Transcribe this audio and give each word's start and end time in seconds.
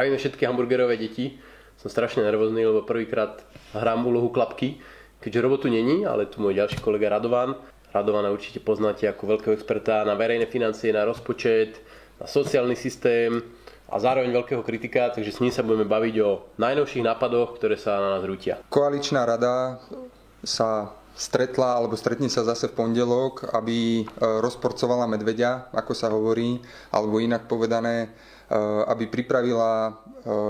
zdravíme 0.00 0.16
všetky 0.16 0.48
hamburgerové 0.48 0.96
deti. 0.96 1.36
Som 1.76 1.92
strašne 1.92 2.24
nervózny, 2.24 2.64
lebo 2.64 2.88
prvýkrát 2.88 3.44
hrám 3.76 4.08
úlohu 4.08 4.32
klapky, 4.32 4.80
keďže 5.20 5.44
robotu 5.44 5.68
není, 5.68 6.08
ale 6.08 6.24
tu 6.24 6.40
môj 6.40 6.56
ďalší 6.56 6.80
kolega 6.80 7.12
Radovan. 7.12 7.52
Radovana 7.92 8.32
určite 8.32 8.64
poznáte 8.64 9.04
ako 9.04 9.36
veľkého 9.36 9.52
experta 9.52 10.00
na 10.08 10.16
verejné 10.16 10.48
financie, 10.48 10.88
na 10.88 11.04
rozpočet, 11.04 11.84
na 12.16 12.24
sociálny 12.24 12.80
systém 12.80 13.44
a 13.92 14.00
zároveň 14.00 14.32
veľkého 14.40 14.64
kritika, 14.64 15.12
takže 15.12 15.36
s 15.36 15.40
ním 15.44 15.52
sa 15.52 15.60
budeme 15.60 15.84
baviť 15.84 16.14
o 16.24 16.48
najnovších 16.56 17.04
nápadoch, 17.04 17.60
ktoré 17.60 17.76
sa 17.76 18.00
na 18.00 18.16
nás 18.16 18.24
rútia. 18.24 18.56
Koaličná 18.72 19.28
rada 19.28 19.84
sa 20.40 20.96
stretla 21.12 21.76
alebo 21.76 21.92
stretne 22.00 22.32
sa 22.32 22.40
zase 22.40 22.72
v 22.72 22.76
pondelok, 22.80 23.52
aby 23.52 24.00
e, 24.00 24.04
rozporcovala 24.16 25.04
medveďa, 25.12 25.68
ako 25.76 25.92
sa 25.92 26.08
hovorí, 26.08 26.56
alebo 26.88 27.20
inak 27.20 27.44
povedané, 27.44 28.08
aby 28.90 29.06
pripravila 29.06 29.94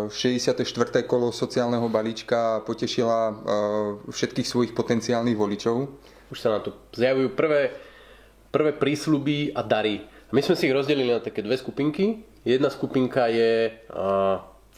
64. 0.09 0.65
E, 0.65 1.05
kolo 1.05 1.29
sociálneho 1.31 1.87
balíčka 1.93 2.59
a 2.59 2.63
potešila 2.65 3.19
všetkých 4.09 4.49
svojich 4.49 4.73
potenciálnych 4.73 5.37
voličov. 5.37 5.77
Už 6.33 6.39
sa 6.41 6.57
na 6.57 6.61
to 6.65 6.73
zjavujú 6.97 7.37
prvé, 7.37 7.77
prvé 8.49 8.73
prísľuby 8.73 9.53
a 9.53 9.61
dary. 9.61 10.09
My 10.33 10.41
sme 10.41 10.55
si 10.57 10.71
ich 10.71 10.75
rozdelili 10.75 11.11
na 11.13 11.21
také 11.21 11.43
dve 11.45 11.59
skupinky. 11.59 12.25
Jedna 12.47 12.73
skupinka 12.73 13.29
je 13.29 13.69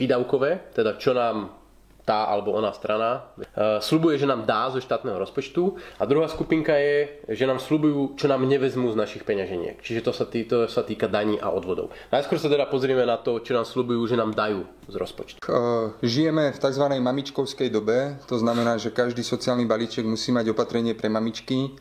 výdavkové, 0.01 0.75
teda 0.75 0.99
čo 0.99 1.15
nám 1.15 1.62
tá 2.03 2.27
alebo 2.27 2.53
ona 2.53 2.75
strana 2.75 3.31
uh, 3.39 3.79
slubuje, 3.79 4.19
že 4.19 4.27
nám 4.27 4.43
dá 4.43 4.71
zo 4.71 4.83
štátneho 4.83 5.19
rozpočtu 5.19 5.79
a 5.99 6.03
druhá 6.05 6.27
skupinka 6.27 6.75
je, 6.75 7.23
že 7.31 7.47
nám 7.47 7.63
slubujú, 7.63 8.19
čo 8.19 8.27
nám 8.27 8.43
nevezmú 8.43 8.91
z 8.91 8.99
našich 8.99 9.23
peňaženiek. 9.23 9.79
Čiže 9.79 10.01
to 10.03 10.13
sa, 10.13 10.27
tý, 10.27 10.43
to 10.43 10.67
sa 10.67 10.83
týka 10.83 11.07
daní 11.07 11.39
a 11.39 11.55
odvodov. 11.55 11.95
Najskôr 12.11 12.43
sa 12.43 12.51
teda 12.51 12.67
pozrieme 12.67 13.07
na 13.07 13.19
to, 13.23 13.39
čo 13.39 13.55
nám 13.55 13.67
slubujú, 13.67 14.03
že 14.11 14.19
nám 14.19 14.35
dajú 14.35 14.67
z 14.91 14.95
rozpočtu. 14.99 15.39
Uh, 15.47 15.95
žijeme 16.03 16.51
v 16.51 16.59
tzv. 16.59 16.85
mamičkovskej 16.99 17.71
dobe, 17.71 18.19
to 18.27 18.35
znamená, 18.39 18.77
že 18.83 18.91
každý 18.91 19.23
sociálny 19.23 19.63
balíček 19.65 20.03
musí 20.03 20.35
mať 20.35 20.51
opatrenie 20.51 20.99
pre 20.99 21.07
mamičky 21.07 21.79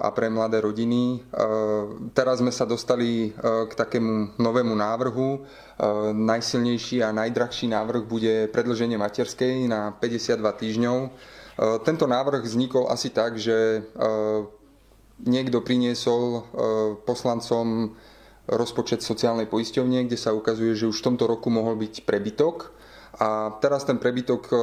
a 0.00 0.08
pre 0.16 0.32
mladé 0.32 0.64
rodiny. 0.64 1.20
Teraz 2.16 2.40
sme 2.40 2.48
sa 2.48 2.64
dostali 2.64 3.28
k 3.40 3.72
takému 3.76 4.40
novému 4.40 4.72
návrhu. 4.72 5.44
Najsilnejší 6.16 7.04
a 7.04 7.12
najdrahší 7.12 7.68
návrh 7.68 8.08
bude 8.08 8.48
predlženie 8.48 8.96
materskej 8.96 9.68
na 9.68 9.92
52 9.92 10.40
týždňov. 10.40 10.98
Tento 11.84 12.08
návrh 12.08 12.40
vznikol 12.40 12.88
asi 12.88 13.12
tak, 13.12 13.36
že 13.36 13.84
niekto 15.20 15.60
priniesol 15.60 16.48
poslancom 17.04 17.92
rozpočet 18.48 19.04
sociálnej 19.04 19.44
poisťovne, 19.44 20.08
kde 20.08 20.16
sa 20.16 20.32
ukazuje, 20.32 20.72
že 20.72 20.88
už 20.88 21.04
v 21.04 21.06
tomto 21.12 21.28
roku 21.28 21.52
mohol 21.52 21.76
byť 21.76 22.08
prebytok 22.08 22.79
a 23.20 23.52
teraz 23.60 23.84
ten 23.84 24.00
prebytok 24.00 24.42
e, 24.48 24.54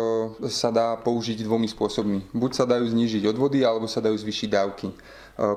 sa 0.50 0.74
dá 0.74 0.98
použiť 0.98 1.46
dvomi 1.46 1.70
spôsobmi. 1.70 2.34
Buď 2.34 2.52
sa 2.58 2.66
dajú 2.66 2.90
znížiť 2.90 3.30
odvody, 3.30 3.62
alebo 3.62 3.86
sa 3.86 4.02
dajú 4.02 4.18
zvýšiť 4.18 4.50
dávky. 4.50 4.88
E, 4.90 4.96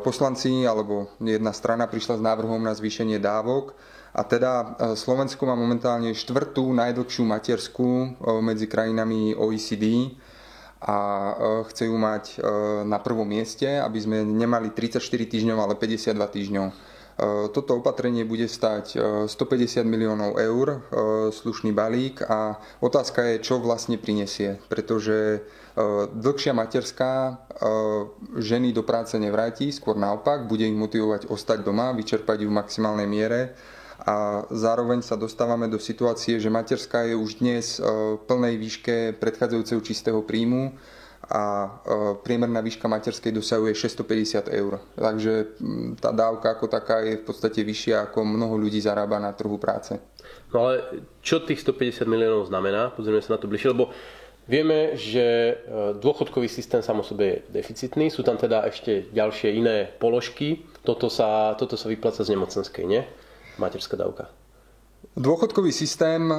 poslanci 0.04 0.68
alebo 0.68 1.08
jedna 1.16 1.56
strana 1.56 1.88
prišla 1.88 2.20
s 2.20 2.22
návrhom 2.22 2.60
na 2.60 2.76
zvýšenie 2.76 3.16
dávok 3.16 3.72
a 4.12 4.20
teda 4.20 4.52
e, 4.52 4.66
Slovensko 5.00 5.48
má 5.48 5.56
momentálne 5.56 6.12
štvrtú 6.12 6.68
najdlhšiu 6.76 7.24
materskú 7.24 8.20
medzi 8.44 8.68
krajinami 8.68 9.32
OECD 9.32 10.12
a 10.84 10.96
chce 11.68 11.92
ju 11.92 11.96
mať 12.00 12.40
na 12.88 12.96
prvom 13.04 13.28
mieste, 13.28 13.68
aby 13.68 14.00
sme 14.00 14.24
nemali 14.24 14.72
34 14.72 15.04
týždňov, 15.04 15.60
ale 15.60 15.76
52 15.76 16.16
týždňov. 16.16 16.66
E, 17.20 17.52
toto 17.52 17.76
opatrenie 17.76 18.24
bude 18.24 18.48
stať 18.48 18.96
150 19.28 19.28
e, 19.28 19.84
miliónov 19.84 20.40
eur, 20.40 20.66
e, 20.72 20.78
slušný 21.28 21.76
balík 21.76 22.24
a 22.24 22.56
otázka 22.80 23.36
je, 23.36 23.44
čo 23.44 23.60
vlastne 23.60 24.00
prinesie, 24.00 24.56
pretože 24.72 25.44
dlhšia 26.12 26.50
materská 26.50 27.46
ženy 28.36 28.74
do 28.74 28.82
práce 28.82 29.14
nevráti, 29.16 29.70
skôr 29.70 29.94
naopak, 29.96 30.44
bude 30.44 30.66
ich 30.66 30.76
motivovať 30.76 31.30
ostať 31.30 31.62
doma, 31.62 31.94
vyčerpať 31.94 32.42
ju 32.42 32.50
v 32.50 32.58
maximálnej 32.58 33.08
miere 33.08 33.54
a 34.02 34.44
zároveň 34.50 35.00
sa 35.00 35.14
dostávame 35.14 35.70
do 35.70 35.78
situácie, 35.78 36.42
že 36.42 36.52
materská 36.52 37.06
je 37.06 37.14
už 37.14 37.38
dnes 37.38 37.78
v 37.80 38.18
plnej 38.28 38.58
výške 38.60 38.96
predchádzajúceho 39.22 39.80
čistého 39.80 40.20
príjmu, 40.26 40.74
a 41.28 41.42
e, 41.44 41.70
priemerná 42.24 42.64
výška 42.64 42.88
materskej 42.88 43.36
dosahuje 43.36 43.76
650 43.76 44.48
eur. 44.48 44.80
Takže 44.96 45.60
tá 46.00 46.16
dávka 46.16 46.56
ako 46.56 46.66
taká 46.66 47.04
je 47.04 47.20
v 47.20 47.24
podstate 47.28 47.60
vyššia 47.60 48.08
ako 48.08 48.24
mnoho 48.24 48.56
ľudí 48.56 48.80
zarába 48.80 49.20
na 49.20 49.36
trhu 49.36 49.60
práce. 49.60 50.00
No 50.50 50.66
ale 50.66 51.04
čo 51.20 51.44
tých 51.44 51.60
150 51.60 52.08
miliónov 52.08 52.48
znamená? 52.48 52.90
Pozrieme 52.96 53.20
sa 53.20 53.36
na 53.36 53.40
to 53.40 53.46
bližšie, 53.52 53.76
lebo 53.76 53.92
vieme, 54.48 54.96
že 54.96 55.26
e, 55.26 55.54
dôchodkový 56.00 56.48
systém 56.48 56.80
sám 56.80 57.00
o 57.00 57.04
sebe 57.04 57.24
je 57.28 57.36
deficitný, 57.52 58.08
sú 58.08 58.24
tam 58.24 58.40
teda 58.40 58.64
ešte 58.64 59.12
ďalšie 59.12 59.48
iné 59.52 59.92
položky. 60.00 60.64
Toto 60.80 61.12
sa, 61.12 61.52
toto 61.60 61.76
sa 61.76 61.92
vypláca 61.92 62.24
z 62.24 62.32
nemocenskej, 62.32 62.84
nie? 62.88 63.04
Materská 63.60 63.94
dávka. 64.00 64.39
Dôchodkový 65.10 65.74
systém 65.74 66.30
e, 66.30 66.36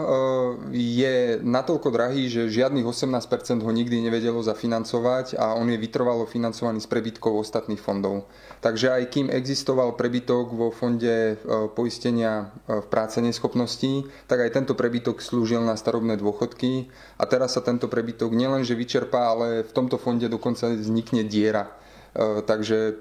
je 0.72 1.44
natoľko 1.44 1.92
drahý, 1.92 2.32
že 2.32 2.48
žiadnych 2.48 2.88
18% 2.88 3.60
ho 3.60 3.72
nikdy 3.74 4.00
nevedelo 4.00 4.40
zafinancovať 4.40 5.36
a 5.36 5.60
on 5.60 5.68
je 5.68 5.76
vytrvalo 5.76 6.24
financovaný 6.24 6.80
z 6.80 6.88
prebytkov 6.88 7.42
ostatných 7.42 7.84
fondov. 7.84 8.32
Takže 8.64 8.96
aj 8.96 9.04
kým 9.12 9.28
existoval 9.28 10.00
prebytok 10.00 10.56
vo 10.56 10.72
fonde 10.72 11.36
e, 11.36 11.36
poistenia 11.74 12.54
e, 12.64 12.80
v 12.80 12.88
práce 12.88 13.20
neschopností, 13.20 14.08
tak 14.30 14.46
aj 14.46 14.64
tento 14.64 14.74
prebytok 14.78 15.20
slúžil 15.20 15.60
na 15.68 15.76
starobné 15.76 16.16
dôchodky 16.16 16.88
a 17.20 17.28
teraz 17.28 17.60
sa 17.60 17.66
tento 17.66 17.92
prebytok 17.92 18.32
nielenže 18.32 18.78
vyčerpá, 18.78 19.36
ale 19.36 19.68
v 19.68 19.72
tomto 19.76 20.00
fonde 20.00 20.32
dokonca 20.32 20.72
vznikne 20.72 21.28
diera 21.28 21.81
takže 22.20 22.78
e, 22.78 22.94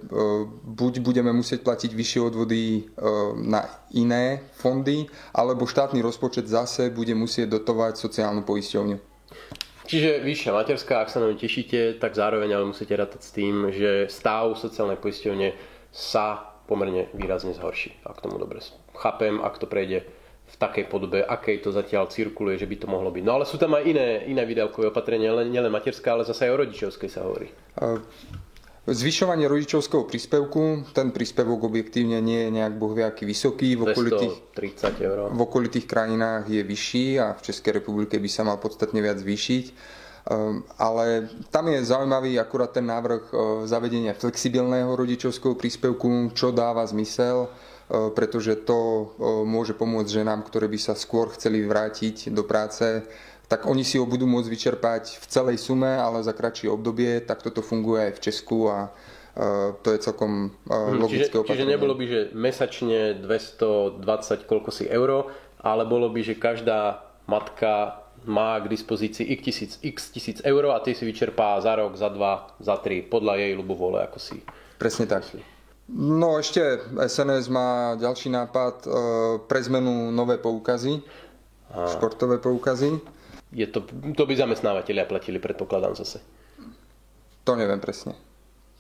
buď 0.65 1.03
budeme 1.03 1.35
musieť 1.35 1.67
platiť 1.67 1.91
vyššie 1.91 2.21
odvody 2.23 2.63
e, 2.63 2.83
na 3.43 3.67
iné 3.91 4.47
fondy, 4.55 5.11
alebo 5.35 5.67
štátny 5.67 5.99
rozpočet 5.99 6.47
zase 6.47 6.95
bude 6.95 7.15
musieť 7.19 7.59
dotovať 7.59 7.99
sociálnu 7.99 8.47
poisťovňu. 8.47 8.97
Čiže 9.91 10.23
vyššia 10.23 10.55
materská, 10.55 11.03
ak 11.03 11.11
sa 11.11 11.19
na 11.19 11.35
ňu 11.35 11.43
tešíte, 11.43 11.99
tak 11.99 12.15
zároveň 12.15 12.55
ale 12.55 12.71
musíte 12.71 12.95
rátať 12.95 13.27
s 13.27 13.35
tým, 13.35 13.75
že 13.75 14.07
stav 14.07 14.55
sociálnej 14.55 15.03
poisťovne 15.03 15.59
sa 15.91 16.55
pomerne 16.71 17.11
výrazne 17.19 17.51
zhorší, 17.51 17.99
ak 18.07 18.23
tomu 18.23 18.39
dobre 18.39 18.63
chápem, 19.01 19.41
ak 19.41 19.57
to 19.57 19.67
prejde 19.67 20.05
v 20.51 20.57
takej 20.59 20.91
podobe, 20.91 21.23
akej 21.25 21.63
to 21.63 21.71
zatiaľ 21.73 22.11
cirkuluje, 22.11 22.59
že 22.59 22.69
by 22.69 22.77
to 22.77 22.87
mohlo 22.91 23.09
byť. 23.15 23.23
No 23.23 23.39
ale 23.41 23.45
sú 23.47 23.57
tam 23.57 23.79
aj 23.79 23.87
iné, 23.87 24.27
iné 24.27 24.43
výdavkové 24.43 24.91
opatrenia, 24.91 25.31
len, 25.31 25.49
nielen 25.49 25.71
materská, 25.71 26.13
ale 26.13 26.27
zase 26.27 26.51
aj 26.51 26.53
o 26.53 26.61
rodičovskej 26.67 27.11
sa 27.11 27.23
hovorí. 27.25 27.49
Zvyšovanie 28.91 29.47
rodičovského 29.47 30.03
príspevku, 30.03 30.83
ten 30.91 31.15
príspevok 31.15 31.71
objektívne 31.71 32.19
nie 32.19 32.47
je 32.47 32.51
nejak 32.59 32.75
bohviaký 32.75 33.23
vysoký. 33.23 33.79
V 33.79 33.95
okolitých, 33.95 34.35
eur. 34.99 35.31
v 35.31 35.39
okolitých 35.39 35.87
krajinách 35.87 36.51
je 36.51 36.63
vyšší 36.67 37.07
a 37.23 37.39
v 37.39 37.41
Českej 37.47 37.79
republike 37.79 38.19
by 38.19 38.27
sa 38.27 38.43
mal 38.43 38.59
podstatne 38.59 38.99
viac 38.99 39.23
zvýšiť. 39.23 39.65
Ehm, 40.27 40.67
ale 40.79 41.31
tam 41.49 41.71
je 41.71 41.85
zaujímavý 41.85 42.37
akurát 42.37 42.75
ten 42.75 42.85
návrh 42.85 43.23
e, 43.31 43.35
zavedenia 43.65 44.13
flexibilného 44.13 44.93
rodičovského 44.93 45.55
príspevku, 45.57 46.35
čo 46.37 46.53
dáva 46.53 46.85
zmysel, 46.85 47.47
e, 47.47 48.11
pretože 48.13 48.59
to 48.69 48.77
e, 48.77 49.05
môže 49.49 49.73
pomôcť 49.73 50.21
ženám, 50.21 50.45
ktoré 50.45 50.69
by 50.69 50.77
sa 50.77 50.93
skôr 50.93 51.33
chceli 51.33 51.65
vrátiť 51.65 52.29
do 52.35 52.45
práce 52.45 53.01
tak 53.51 53.67
oni 53.67 53.83
si 53.83 53.99
ho 53.99 54.07
budú 54.07 54.31
môcť 54.31 54.47
vyčerpať 54.47 55.19
v 55.19 55.27
celej 55.27 55.59
sume, 55.59 55.91
ale 55.99 56.23
za 56.23 56.31
kratšie 56.31 56.71
obdobie, 56.71 57.19
tak 57.19 57.43
toto 57.43 57.67
funguje 57.67 58.07
aj 58.07 58.13
v 58.15 58.23
Česku 58.23 58.71
a 58.71 58.87
uh, 58.87 59.75
to 59.83 59.91
je 59.91 59.99
celkom 59.99 60.55
uh, 60.71 60.95
logické 60.95 61.35
čiže, 61.35 61.51
Čiže 61.51 61.67
nebolo 61.67 61.99
by, 61.99 62.05
že 62.07 62.21
mesačne 62.31 63.19
220 63.19 64.47
koľko 64.47 64.71
si 64.71 64.87
euro, 64.87 65.35
ale 65.67 65.83
bolo 65.83 66.07
by, 66.15 66.23
že 66.23 66.39
každá 66.39 67.03
matka 67.27 68.07
má 68.23 68.55
k 68.63 68.71
dispozícii 68.71 69.27
x 69.35 69.41
tisíc, 69.43 69.73
x 69.83 70.15
tisíc 70.15 70.39
eur 70.47 70.71
a 70.71 70.79
tie 70.79 70.95
si 70.95 71.03
vyčerpá 71.03 71.59
za 71.59 71.75
rok, 71.75 71.99
za 71.99 72.07
dva, 72.07 72.55
za 72.63 72.79
tri, 72.79 73.03
podľa 73.03 73.35
jej 73.35 73.53
ľubovole, 73.59 73.99
ako 74.07 74.19
si 74.23 74.39
Presne 74.79 75.11
tak. 75.11 75.27
No 75.91 76.39
ešte 76.39 76.87
SNS 76.97 77.51
má 77.53 77.99
ďalší 77.99 78.33
nápad 78.33 78.77
e, 78.81 78.89
pre 79.45 79.61
zmenu 79.67 80.09
nové 80.09 80.41
poukazy, 80.41 81.03
a... 81.75 81.85
športové 81.91 82.39
poukazy 82.41 82.97
je 83.51 83.67
to, 83.67 83.83
to 84.15 84.23
by 84.27 84.35
zamestnávateľia 84.39 85.07
platili, 85.11 85.43
predpokladám 85.43 85.99
zase. 85.99 86.23
To 87.45 87.59
neviem 87.59 87.83
presne. 87.83 88.15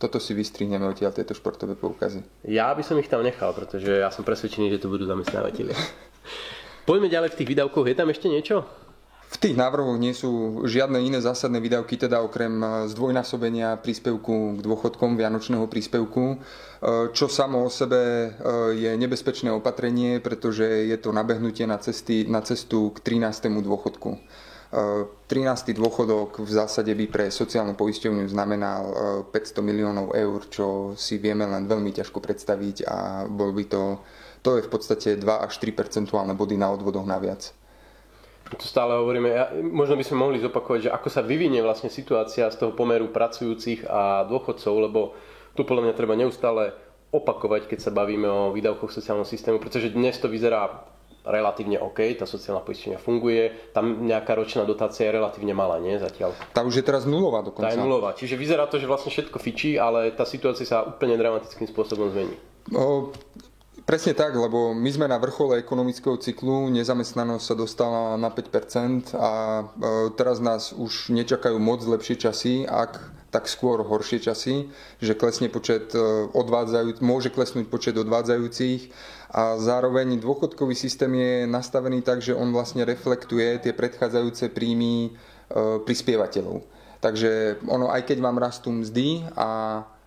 Toto 0.00 0.16
si 0.16 0.32
vystrihneme 0.32 0.88
odtiaľ 0.88 1.12
tieto 1.12 1.36
športové 1.36 1.76
poukazy. 1.76 2.24
Ja 2.48 2.72
by 2.72 2.80
som 2.80 2.96
ich 2.96 3.10
tam 3.10 3.20
nechal, 3.20 3.52
pretože 3.52 4.00
ja 4.00 4.08
som 4.08 4.24
presvedčený, 4.24 4.72
že 4.72 4.80
to 4.80 4.88
budú 4.88 5.04
zamestnávateľia. 5.04 5.76
Poďme 6.88 7.12
ďalej 7.12 7.36
v 7.36 7.38
tých 7.42 7.50
výdavkoch. 7.52 7.84
Je 7.84 7.96
tam 7.98 8.08
ešte 8.08 8.32
niečo? 8.32 8.64
V 9.30 9.38
tých 9.38 9.54
návrhoch 9.54 9.94
nie 9.94 10.10
sú 10.10 10.64
žiadne 10.66 10.98
iné 10.98 11.22
zásadné 11.22 11.62
výdavky, 11.62 11.94
teda 11.94 12.18
okrem 12.18 12.50
e, 12.50 12.66
zdvojnásobenia 12.90 13.78
príspevku 13.78 14.58
k 14.58 14.60
dôchodkom, 14.66 15.14
vianočného 15.14 15.70
príspevku, 15.70 16.34
e, 16.34 16.36
čo 17.14 17.30
samo 17.30 17.62
o 17.62 17.70
sebe 17.70 18.02
e, 18.02 18.28
je 18.74 18.90
nebezpečné 18.98 19.54
opatrenie, 19.54 20.18
pretože 20.18 20.66
je 20.66 20.98
to 20.98 21.14
nabehnutie 21.14 21.62
na, 21.62 21.78
cesty, 21.78 22.26
na 22.26 22.42
cestu 22.42 22.90
k 22.90 23.22
13. 23.22 23.62
dôchodku. 23.62 24.18
13. 24.70 25.74
dôchodok 25.74 26.46
v 26.46 26.50
zásade 26.50 26.94
by 26.94 27.06
pre 27.10 27.26
sociálnu 27.26 27.74
poisťovňu 27.74 28.30
znamenal 28.30 28.82
500 29.34 29.66
miliónov 29.66 30.14
eur, 30.14 30.46
čo 30.46 30.94
si 30.94 31.18
vieme 31.18 31.42
len 31.42 31.66
veľmi 31.66 31.90
ťažko 31.90 32.22
predstaviť 32.22 32.86
a 32.86 33.26
bol 33.26 33.50
by 33.50 33.66
to, 33.66 33.98
to 34.46 34.58
je 34.58 34.62
v 34.62 34.70
podstate 34.70 35.08
2 35.18 35.26
až 35.26 35.58
3 35.58 35.74
percentuálne 35.74 36.38
body 36.38 36.54
na 36.54 36.70
odvodoch 36.70 37.02
naviac 37.02 37.50
tu 38.50 38.66
stále 38.66 38.98
hovoríme, 38.98 39.28
ja, 39.30 39.46
možno 39.62 39.94
by 39.94 40.02
sme 40.02 40.26
mohli 40.26 40.42
zopakovať, 40.42 40.90
že 40.90 40.94
ako 40.94 41.08
sa 41.12 41.22
vyvinie 41.22 41.62
vlastne 41.62 41.86
situácia 41.86 42.50
z 42.50 42.58
toho 42.58 42.74
pomeru 42.74 43.06
pracujúcich 43.14 43.86
a 43.86 44.26
dôchodcov, 44.26 44.74
lebo 44.90 45.14
tu 45.54 45.62
podľa 45.62 45.90
mňa 45.90 45.94
treba 45.94 46.18
neustále 46.18 46.74
opakovať, 47.10 47.70
keď 47.70 47.78
sa 47.78 47.94
bavíme 47.94 48.26
o 48.26 48.50
výdavkoch 48.54 48.90
sociálneho 48.90 49.26
systému, 49.26 49.58
pretože 49.58 49.94
dnes 49.94 50.18
to 50.18 50.30
vyzerá 50.30 50.89
relatívne 51.24 51.76
OK, 51.80 52.16
tá 52.16 52.24
sociálna 52.24 52.64
poistenia 52.64 52.96
funguje, 52.96 53.72
tam 53.76 54.04
nejaká 54.08 54.32
ročná 54.36 54.64
dotácia 54.64 55.08
je 55.08 55.16
relatívne 55.16 55.52
malá, 55.52 55.76
nie 55.76 56.00
zatiaľ. 56.00 56.32
Tá 56.56 56.64
už 56.64 56.80
je 56.80 56.84
teraz 56.84 57.04
nulová 57.04 57.44
dokonca. 57.44 57.68
Tá 57.68 57.76
je 57.76 57.82
nulová, 57.82 58.16
čiže 58.16 58.40
vyzerá 58.40 58.64
to, 58.68 58.80
že 58.80 58.88
vlastne 58.88 59.12
všetko 59.12 59.36
fičí, 59.36 59.76
ale 59.76 60.12
tá 60.16 60.24
situácia 60.24 60.64
sa 60.64 60.84
úplne 60.86 61.16
dramatickým 61.20 61.68
spôsobom 61.68 62.08
zmení. 62.12 62.36
No, 62.72 63.12
Presne 63.80 64.14
tak, 64.14 64.38
lebo 64.38 64.70
my 64.70 64.86
sme 64.86 65.10
na 65.10 65.18
vrchole 65.18 65.58
ekonomického 65.58 66.14
cyklu, 66.14 66.70
nezamestnanosť 66.70 67.42
sa 67.42 67.54
dostala 67.58 68.02
na 68.14 68.30
5% 68.30 69.18
a 69.18 69.30
e, 69.32 69.64
teraz 70.14 70.38
nás 70.38 70.70
už 70.70 71.10
nečakajú 71.10 71.58
moc 71.58 71.82
lepšie 71.82 72.14
časy, 72.14 72.54
ak 72.70 73.02
tak 73.30 73.46
skôr 73.46 73.82
horšie 73.86 74.18
časy, 74.20 74.68
že 74.98 75.14
klesne 75.14 75.46
počet 75.46 75.94
e, 75.94 75.98
odvádzajú, 76.30 76.98
môže 77.02 77.30
klesnúť 77.30 77.70
počet 77.70 77.94
odvádzajúcich 77.94 78.90
a 79.30 79.54
zároveň 79.56 80.18
dôchodkový 80.18 80.74
systém 80.74 81.14
je 81.14 81.34
nastavený 81.46 82.02
tak, 82.02 82.18
že 82.20 82.34
on 82.34 82.50
vlastne 82.50 82.82
reflektuje 82.82 83.62
tie 83.62 83.72
predchádzajúce 83.72 84.50
príjmy 84.50 84.94
e, 85.06 85.10
prispievateľov. 85.86 86.66
Takže 87.00 87.64
ono, 87.64 87.88
aj 87.88 88.04
keď 88.04 88.18
vám 88.20 88.36
rastú 88.36 88.74
mzdy 88.74 89.24
a 89.38 89.48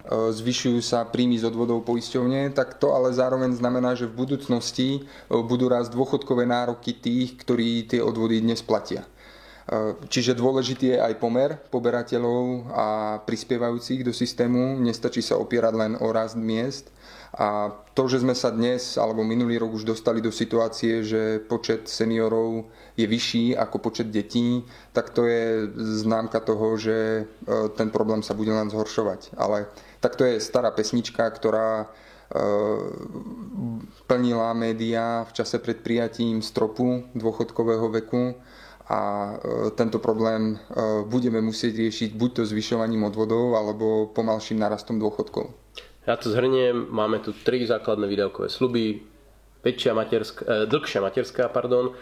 E, 0.03 0.35
zvyšujú 0.35 0.83
sa 0.83 1.07
príjmy 1.07 1.39
z 1.39 1.47
odvodov 1.47 1.87
poisťovne, 1.87 2.51
tak 2.51 2.75
to 2.75 2.91
ale 2.91 3.15
zároveň 3.15 3.55
znamená, 3.55 3.95
že 3.95 4.11
v 4.11 4.27
budúcnosti 4.27 5.07
budú 5.31 5.71
rásť 5.71 5.95
dôchodkové 5.95 6.43
nároky 6.43 6.91
tých, 6.91 7.39
ktorí 7.39 7.87
tie 7.87 8.03
odvody 8.03 8.43
dnes 8.43 8.59
platia. 8.59 9.07
E, 9.63 9.95
čiže 10.11 10.35
dôležitý 10.35 10.95
je 10.95 10.99
aj 10.99 11.13
pomer 11.23 11.55
poberateľov 11.71 12.67
a 12.71 12.87
prispievajúcich 13.23 14.03
do 14.03 14.11
systému. 14.11 14.75
Nestačí 14.83 15.23
sa 15.23 15.39
opierať 15.39 15.73
len 15.75 15.93
o 16.03 16.11
rast 16.11 16.35
miest. 16.35 16.91
A 17.33 17.73
to, 17.97 18.05
že 18.05 18.21
sme 18.21 18.37
sa 18.37 18.53
dnes 18.53 18.93
alebo 18.93 19.25
minulý 19.25 19.57
rok 19.57 19.73
už 19.73 19.89
dostali 19.89 20.21
do 20.21 20.29
situácie, 20.29 21.01
že 21.01 21.41
počet 21.41 21.89
seniorov 21.89 22.69
je 22.93 23.09
vyšší 23.09 23.57
ako 23.57 23.81
počet 23.81 24.13
detí, 24.13 24.61
tak 24.93 25.09
to 25.09 25.25
je 25.25 25.65
známka 26.05 26.37
toho, 26.45 26.77
že 26.77 27.25
ten 27.73 27.89
problém 27.89 28.21
sa 28.21 28.37
bude 28.37 28.53
len 28.53 28.69
zhoršovať. 28.69 29.33
Ale 29.33 29.65
tak 29.97 30.13
to 30.13 30.29
je 30.29 30.37
stará 30.37 30.69
pesnička, 30.69 31.25
ktorá 31.25 31.81
e, 31.81 31.85
plnila 34.05 34.53
médiá 34.53 35.25
v 35.25 35.33
čase 35.33 35.57
pred 35.57 35.81
prijatím 35.81 36.45
stropu 36.45 37.09
dôchodkového 37.17 37.89
veku 37.97 38.37
a 38.89 38.99
e, 38.99 39.71
tento 39.79 39.99
problém 39.99 40.55
e, 40.55 40.57
budeme 41.07 41.39
musieť 41.39 41.79
riešiť 41.87 42.09
buď 42.19 42.29
to 42.39 42.43
zvyšovaním 42.43 43.07
odvodov 43.07 43.55
alebo 43.55 44.11
pomalším 44.11 44.59
narastom 44.59 44.99
dôchodkov. 44.99 45.55
Ja 46.03 46.19
to 46.19 46.27
zhrniem, 46.27 46.91
máme 46.91 47.23
tu 47.23 47.31
tri 47.31 47.63
základné 47.63 48.11
výdavkové 48.11 48.51
sluby, 48.51 49.07
väčšia 49.63 49.91
materská, 49.95 50.41
eh, 50.43 50.65
dlhšia 50.67 50.99
materská, 50.99 51.47
pardon, 51.47 51.95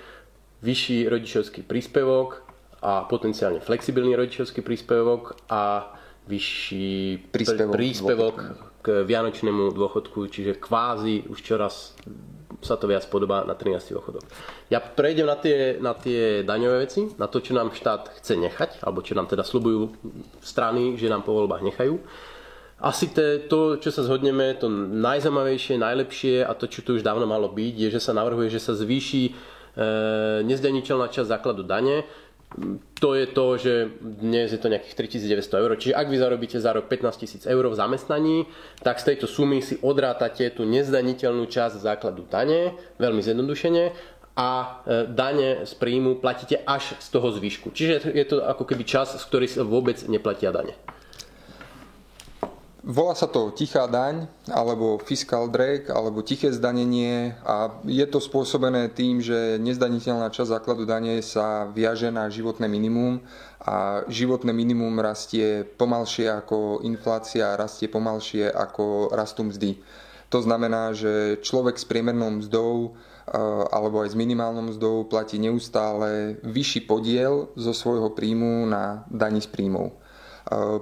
vyšší 0.65 1.05
rodičovský 1.09 1.61
príspevok 1.61 2.41
a 2.81 3.05
potenciálne 3.05 3.61
flexibilný 3.61 4.17
rodičovský 4.17 4.65
príspevok 4.65 5.37
a 5.49 5.93
vyšší 6.25 7.29
príspevok, 7.29 7.77
príspevok 7.77 8.37
k 8.81 9.05
vianočnému 9.05 9.71
dôchodku, 9.77 10.25
čiže 10.27 10.57
kvázi 10.57 11.29
už 11.29 11.39
čoraz 11.41 11.93
sa 12.61 12.77
to 12.77 12.85
viac 12.85 13.05
podobá 13.09 13.41
na 13.41 13.57
13. 13.57 13.97
dôchodok. 13.97 14.21
Ja 14.69 14.77
prejdem 14.81 15.25
na 15.25 15.37
tie, 15.37 15.81
na 15.81 15.97
tie 15.97 16.45
daňové 16.45 16.85
veci, 16.85 17.09
na 17.17 17.25
to, 17.25 17.41
čo 17.41 17.57
nám 17.57 17.73
štát 17.73 18.21
chce 18.21 18.37
nechať, 18.37 18.85
alebo 18.85 19.01
čo 19.01 19.17
nám 19.17 19.25
teda 19.25 19.41
slubujú 19.41 19.89
strany, 20.45 20.93
že 20.97 21.09
nám 21.09 21.25
po 21.25 21.33
voľbách 21.33 21.65
nechajú. 21.65 21.97
Asi 22.81 23.13
to, 23.13 23.77
čo 23.77 23.93
sa 23.93 24.01
zhodneme, 24.01 24.57
to 24.57 24.65
najzaujímavejšie, 24.73 25.77
najlepšie 25.77 26.35
a 26.41 26.53
to, 26.57 26.65
čo 26.65 26.81
tu 26.81 26.97
už 26.97 27.05
dávno 27.05 27.29
malo 27.29 27.45
byť, 27.49 27.73
je, 27.77 27.89
že 27.93 28.01
sa 28.01 28.13
navrhuje, 28.17 28.49
že 28.49 28.57
sa 28.57 28.73
zvýši 28.73 29.23
e, 29.29 29.31
nezdaniteľná 30.41 31.13
časť 31.13 31.29
základu 31.29 31.61
dane 31.61 32.09
to 32.99 33.15
je 33.15 33.25
to, 33.31 33.45
že 33.57 33.73
dnes 34.01 34.51
je 34.51 34.59
to 34.59 34.67
nejakých 34.67 34.95
3900 35.15 35.61
eur. 35.63 35.71
Čiže 35.79 35.93
ak 35.95 36.07
vy 36.11 36.17
zarobíte 36.19 36.57
za 36.59 36.75
rok 36.75 36.91
15 36.91 37.47
000 37.47 37.47
eur 37.47 37.65
v 37.71 37.75
zamestnaní, 37.75 38.37
tak 38.83 38.99
z 38.99 39.13
tejto 39.13 39.25
sumy 39.25 39.63
si 39.63 39.79
odrátate 39.79 40.51
tú 40.51 40.67
nezdaniteľnú 40.67 41.47
časť 41.47 41.79
základu 41.79 42.27
dane, 42.27 42.75
veľmi 42.99 43.23
zjednodušene, 43.23 43.83
a 44.31 44.81
e, 44.87 45.07
dane 45.11 45.67
z 45.67 45.73
príjmu 45.75 46.23
platíte 46.23 46.59
až 46.63 46.95
z 46.99 47.07
toho 47.11 47.35
zvyšku. 47.35 47.75
Čiže 47.75 48.15
je 48.15 48.25
to 48.27 48.39
ako 48.43 48.63
keby 48.63 48.87
čas, 48.87 49.11
z 49.15 49.23
ktorý 49.27 49.47
vôbec 49.67 49.99
neplatia 50.07 50.55
dane. 50.55 50.75
Volá 52.81 53.13
sa 53.13 53.29
to 53.29 53.53
tichá 53.53 53.85
daň, 53.85 54.25
alebo 54.49 54.97
fiscal 54.97 55.45
drag, 55.53 55.93
alebo 55.93 56.25
tiché 56.25 56.49
zdanenie 56.49 57.37
a 57.45 57.77
je 57.85 58.01
to 58.09 58.17
spôsobené 58.17 58.89
tým, 58.89 59.21
že 59.21 59.61
nezdaniteľná 59.61 60.33
časť 60.33 60.49
základu 60.49 60.89
dane 60.89 61.21
sa 61.21 61.69
viaže 61.69 62.09
na 62.09 62.25
životné 62.25 62.65
minimum 62.65 63.21
a 63.61 64.01
životné 64.09 64.49
minimum 64.49 64.97
rastie 64.97 65.61
pomalšie 65.77 66.25
ako 66.33 66.81
inflácia, 66.81 67.53
rastie 67.53 67.85
pomalšie 67.85 68.49
ako 68.49 69.13
rastú 69.13 69.45
mzdy. 69.45 69.77
To 70.33 70.41
znamená, 70.41 70.97
že 70.97 71.37
človek 71.45 71.77
s 71.77 71.85
priemernou 71.85 72.41
mzdou 72.41 72.97
eh, 73.29 73.37
alebo 73.69 74.01
aj 74.01 74.09
s 74.09 74.17
minimálnou 74.17 74.73
mzdou 74.73 75.05
platí 75.05 75.37
neustále 75.37 76.41
vyšší 76.41 76.89
podiel 76.89 77.53
zo 77.53 77.77
svojho 77.77 78.09
príjmu 78.09 78.65
na 78.65 79.05
daní 79.05 79.37
z 79.37 79.53
príjmov. 79.53 80.00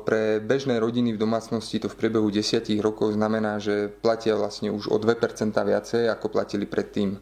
Pre 0.05 0.41
bežné 0.41 0.81
rodiny 0.81 1.13
v 1.13 1.21
domácnosti 1.21 1.77
to 1.77 1.93
v 1.93 1.97
priebehu 2.01 2.33
10 2.33 2.65
rokov 2.81 3.13
znamená, 3.13 3.61
že 3.61 3.85
platia 3.85 4.33
vlastne 4.33 4.73
už 4.73 4.89
o 4.89 4.97
2% 4.97 5.53
viacej, 5.53 6.09
ako 6.09 6.25
platili 6.33 6.65
predtým. 6.65 7.21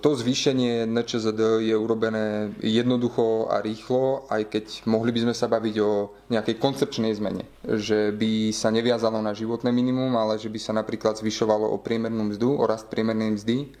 To 0.00 0.10
zvýšenie 0.12 0.84
NČZD 0.84 1.64
je 1.64 1.76
urobené 1.76 2.52
jednoducho 2.60 3.48
a 3.48 3.64
rýchlo, 3.64 4.28
aj 4.28 4.52
keď 4.52 4.64
mohli 4.84 5.12
by 5.12 5.24
sme 5.24 5.34
sa 5.36 5.48
baviť 5.48 5.76
o 5.80 6.12
nejakej 6.28 6.56
koncepčnej 6.60 7.12
zmene. 7.16 7.48
Že 7.64 8.12
by 8.12 8.52
sa 8.52 8.68
neviazalo 8.68 9.20
na 9.24 9.32
životné 9.32 9.72
minimum, 9.72 10.16
ale 10.20 10.36
že 10.36 10.48
by 10.48 10.60
sa 10.60 10.72
napríklad 10.76 11.16
zvyšovalo 11.16 11.64
o 11.64 11.80
priemernú 11.80 12.32
mzdu, 12.32 12.56
o 12.56 12.64
rast 12.68 12.92
priemernej 12.92 13.40
mzdy. 13.40 13.72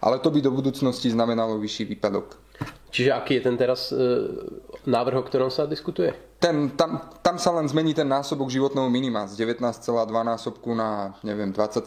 Ale 0.00 0.20
to 0.24 0.32
by 0.32 0.40
do 0.40 0.52
budúcnosti 0.52 1.12
znamenalo 1.12 1.60
vyšší 1.60 1.84
výpadok. 1.96 2.36
Čiže 2.90 3.14
aký 3.14 3.38
je 3.38 3.42
ten 3.46 3.56
teraz 3.56 3.94
e, 3.94 4.02
návrh, 4.86 5.22
o 5.22 5.24
ktorom 5.24 5.50
sa 5.50 5.70
diskutuje? 5.70 6.10
Ten, 6.42 6.74
tam, 6.74 6.98
tam 7.22 7.36
sa 7.38 7.54
len 7.54 7.70
zmení 7.70 7.94
ten 7.94 8.08
násobok 8.08 8.50
životného 8.50 8.90
minima 8.90 9.30
z 9.30 9.38
19,2 9.46 9.86
násobku 10.10 10.74
na 10.74 11.14
neviem, 11.22 11.54
20,7 11.54 11.86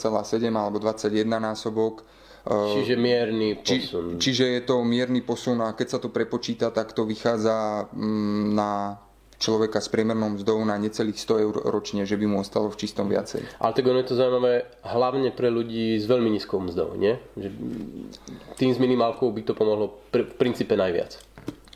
alebo 0.56 0.80
21 0.80 1.28
násobok. 1.28 2.08
E, 2.48 2.80
čiže 2.80 2.96
mierny 2.96 3.60
posun. 3.60 4.16
Či, 4.16 4.32
čiže 4.32 4.46
je 4.48 4.62
to 4.64 4.80
mierny 4.88 5.20
posun 5.20 5.60
a 5.60 5.76
keď 5.76 5.88
sa 5.92 6.00
to 6.00 6.08
prepočíta, 6.08 6.72
tak 6.72 6.96
to 6.96 7.04
vychádza 7.04 7.90
mm, 7.92 8.56
na 8.56 8.96
človeka 9.40 9.82
s 9.82 9.90
priemernou 9.90 10.38
mzdou 10.40 10.60
na 10.66 10.78
necelých 10.78 11.20
100 11.20 11.44
eur 11.46 11.56
ročne, 11.70 12.04
že 12.06 12.18
by 12.18 12.26
mu 12.28 12.42
ostalo 12.42 12.70
v 12.70 12.80
čistom 12.80 13.10
viacej. 13.10 13.44
Ale 13.62 13.74
tak 13.74 13.86
ono 13.86 14.00
je 14.02 14.10
to 14.10 14.20
zaujímavé 14.20 14.54
hlavne 14.86 15.30
pre 15.34 15.50
ľudí 15.50 15.98
s 15.98 16.06
veľmi 16.06 16.30
nízkou 16.34 16.62
mzdou, 16.64 16.96
nie? 16.98 17.18
Že 17.38 17.50
tým 18.60 18.72
s 18.74 18.80
minimálkou 18.80 19.30
by 19.34 19.42
to 19.46 19.54
pomohlo 19.54 20.02
pr- 20.14 20.30
v 20.30 20.36
princípe 20.38 20.74
najviac. 20.78 21.20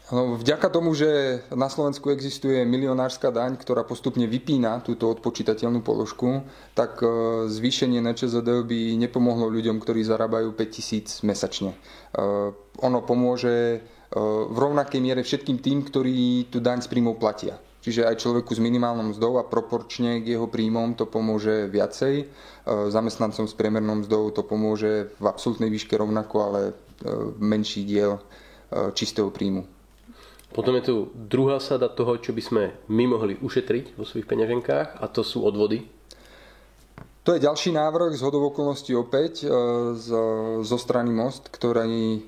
No, 0.07 0.39
vďaka 0.39 0.71
tomu, 0.71 0.95
že 0.95 1.43
na 1.51 1.67
Slovensku 1.67 2.07
existuje 2.15 2.63
milionárska 2.63 3.27
daň, 3.27 3.59
ktorá 3.59 3.83
postupne 3.83 4.23
vypína 4.23 4.79
túto 4.79 5.11
odpočítateľnú 5.11 5.83
položku, 5.83 6.47
tak 6.79 7.03
e, 7.03 7.07
zvýšenie 7.51 7.99
NČZD 7.99 8.63
by 8.63 8.95
nepomohlo 9.03 9.51
ľuďom, 9.51 9.83
ktorí 9.83 10.07
zarábajú 10.07 10.55
5000 10.55 11.27
mesačne. 11.27 11.75
E, 11.75 11.77
ono 12.79 13.03
pomôže 13.03 13.83
v 14.15 14.57
rovnakej 14.57 14.99
miere 15.03 15.21
všetkým 15.25 15.59
tým, 15.59 15.83
ktorí 15.83 16.47
tú 16.47 16.63
daň 16.63 16.83
z 16.83 16.87
príjmov 16.87 17.19
platia. 17.19 17.59
Čiže 17.83 18.03
aj 18.03 18.19
človeku 18.19 18.51
s 18.51 18.59
minimálnou 18.59 19.15
mzdou 19.15 19.39
a 19.39 19.47
proporčne 19.47 20.19
k 20.19 20.35
jeho 20.35 20.51
príjmom 20.51 20.99
to 20.99 21.07
pomôže 21.07 21.71
viacej. 21.71 22.27
Zamestnancom 22.67 23.47
s 23.47 23.55
priemernou 23.55 24.03
mzdou 24.03 24.27
to 24.35 24.43
pomôže 24.43 25.15
v 25.15 25.25
absolútnej 25.27 25.71
výške 25.71 25.95
rovnako, 25.95 26.35
ale 26.43 26.61
menší 27.39 27.87
diel 27.87 28.19
čistého 28.91 29.31
príjmu. 29.31 29.63
Potom 30.51 30.75
je 30.79 30.83
tu 30.87 30.95
druhá 31.15 31.59
sada 31.63 31.87
toho, 31.87 32.19
čo 32.19 32.35
by 32.35 32.43
sme 32.43 32.63
my 32.91 33.03
mohli 33.07 33.39
ušetriť 33.39 33.95
vo 33.95 34.03
svojich 34.03 34.27
peňaženkách 34.27 34.99
a 34.99 35.05
to 35.07 35.23
sú 35.23 35.43
odvody. 35.47 35.87
To 37.27 37.35
je 37.35 37.43
ďalší 37.43 37.75
návrh 37.75 38.15
z 38.15 38.23
hodov 38.23 38.55
okolností 38.55 38.95
opäť 38.95 39.43
e, 39.43 39.51
z, 39.99 40.07
zo 40.63 40.77
strany 40.79 41.11
Most, 41.11 41.51
ktorí 41.51 41.83
e, 41.91 42.19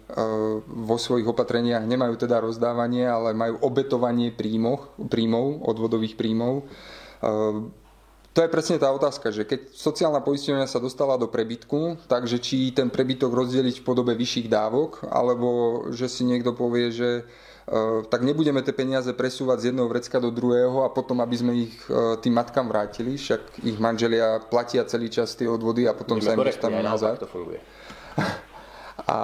vo 0.68 1.00
svojich 1.00 1.24
opatreniach 1.24 1.88
nemajú 1.88 2.20
teda 2.20 2.44
rozdávanie, 2.44 3.08
ale 3.08 3.32
majú 3.32 3.64
obetovanie 3.64 4.36
príjmov, 4.36 4.92
príjmov 5.08 5.64
odvodových 5.64 6.20
príjmov. 6.20 6.68
E, 6.68 7.32
to 8.36 8.40
je 8.44 8.52
presne 8.52 8.76
tá 8.76 8.92
otázka, 8.92 9.32
že 9.32 9.48
keď 9.48 9.72
sociálna 9.72 10.20
poisťovňa 10.20 10.68
sa 10.68 10.84
dostala 10.84 11.16
do 11.16 11.32
prebytku, 11.32 12.04
takže 12.12 12.36
či 12.44 12.76
ten 12.76 12.92
prebytok 12.92 13.32
rozdeliť 13.32 13.80
v 13.80 13.88
podobe 13.88 14.12
vyšších 14.20 14.52
dávok, 14.52 15.08
alebo 15.08 15.48
že 15.96 16.12
si 16.12 16.28
niekto 16.28 16.52
povie, 16.52 16.92
že 16.92 17.24
tak 18.10 18.26
nebudeme 18.26 18.66
tie 18.66 18.74
peniaze 18.74 19.14
presúvať 19.14 19.58
z 19.62 19.66
jedného 19.70 19.86
vrecka 19.86 20.18
do 20.18 20.34
druhého 20.34 20.82
a 20.82 20.90
potom, 20.90 21.22
aby 21.22 21.36
sme 21.38 21.54
ich 21.70 21.78
eh, 21.86 22.18
tým 22.18 22.34
matkám 22.34 22.66
vrátili, 22.66 23.14
však 23.14 23.62
ich 23.62 23.78
manželia 23.78 24.42
platia 24.42 24.82
celý 24.90 25.14
čas 25.14 25.38
tie 25.38 25.46
odvody 25.46 25.86
a 25.86 25.94
potom 25.94 26.18
Budeme 26.18 26.34
sa 26.34 26.38
im 26.38 26.50
dostanú 26.50 26.80
nazad. 26.82 27.22
to 27.22 27.30
funguje. 27.30 27.62
a 29.14 29.18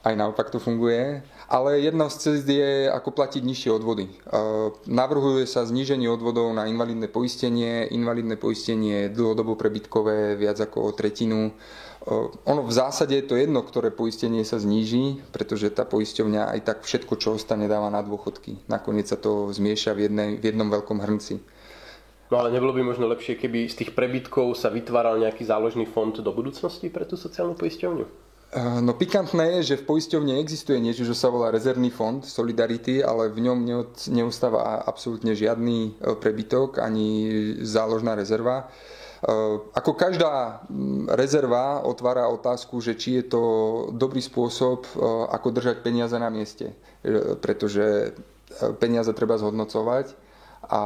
aj 0.00 0.14
naopak 0.16 0.48
to 0.48 0.56
funguje. 0.56 1.20
Ale 1.50 1.82
jedna 1.82 2.06
z 2.06 2.16
cest 2.16 2.46
je, 2.46 2.86
ako 2.86 3.10
platiť 3.10 3.42
nižšie 3.42 3.70
odvody. 3.74 4.08
Eh, 4.08 4.66
navrhuje 4.88 5.44
sa 5.44 5.68
zníženie 5.68 6.08
odvodov 6.08 6.48
na 6.56 6.64
invalidné 6.72 7.12
poistenie. 7.12 7.84
Invalidné 7.92 8.40
poistenie 8.40 9.12
je 9.12 9.12
dlhodobo 9.12 9.60
prebytkové, 9.60 10.40
viac 10.40 10.56
ako 10.56 10.88
o 10.88 10.90
tretinu 10.96 11.52
ono 12.48 12.64
v 12.64 12.72
zásade 12.72 13.12
je 13.12 13.28
to 13.28 13.36
jedno, 13.36 13.60
ktoré 13.60 13.92
poistenie 13.92 14.40
sa 14.40 14.56
zníži, 14.56 15.20
pretože 15.36 15.68
tá 15.68 15.84
poisťovňa 15.84 16.48
aj 16.56 16.60
tak 16.64 16.78
všetko, 16.88 17.12
čo 17.20 17.36
ostane, 17.36 17.68
dáva 17.68 17.92
na 17.92 18.00
dôchodky. 18.00 18.64
Nakoniec 18.72 19.12
sa 19.12 19.20
to 19.20 19.52
zmieša 19.52 19.92
v, 19.92 20.08
jednej, 20.08 20.30
v 20.40 20.44
jednom 20.48 20.72
veľkom 20.72 20.96
hrnci. 20.96 21.44
No 22.30 22.38
ale 22.38 22.54
nebolo 22.54 22.72
by 22.72 22.86
možno 22.86 23.10
lepšie, 23.10 23.36
keby 23.36 23.66
z 23.66 23.84
tých 23.84 23.90
prebytkov 23.92 24.54
sa 24.54 24.70
vytváral 24.70 25.18
nejaký 25.18 25.44
záložný 25.44 25.84
fond 25.84 26.14
do 26.14 26.30
budúcnosti 26.30 26.86
pre 26.86 27.02
tú 27.04 27.18
sociálnu 27.18 27.58
poisťovňu? 27.58 28.30
No 28.82 28.98
pikantné 28.98 29.62
je, 29.62 29.74
že 29.74 29.78
v 29.78 29.94
poisťovne 29.94 30.42
existuje 30.42 30.82
niečo, 30.82 31.06
čo 31.06 31.14
sa 31.14 31.30
volá 31.30 31.54
rezervný 31.54 31.86
fond 31.94 32.18
Solidarity, 32.18 32.98
ale 32.98 33.30
v 33.30 33.46
ňom 33.46 33.62
neustáva 34.10 34.82
absolútne 34.82 35.38
žiadny 35.38 35.78
e, 35.86 35.90
prebytok 36.18 36.82
ani 36.82 37.30
záložná 37.62 38.18
rezerva. 38.18 38.66
Eh, 39.20 39.56
ako 39.76 39.92
každá 39.92 40.64
mm, 40.64 41.12
rezerva 41.12 41.84
otvára 41.84 42.24
otázku, 42.32 42.80
že 42.80 42.96
či 42.96 43.20
je 43.20 43.24
to 43.28 43.42
dobrý 43.92 44.24
spôsob, 44.24 44.88
eh, 44.88 44.96
ako 45.28 45.52
držať 45.52 45.84
peniaze 45.84 46.16
na 46.16 46.32
mieste. 46.32 46.72
Eh, 47.04 47.36
pretože 47.36 48.16
peniaze 48.82 49.12
treba 49.14 49.38
zhodnocovať 49.38 50.10
a 50.66 50.82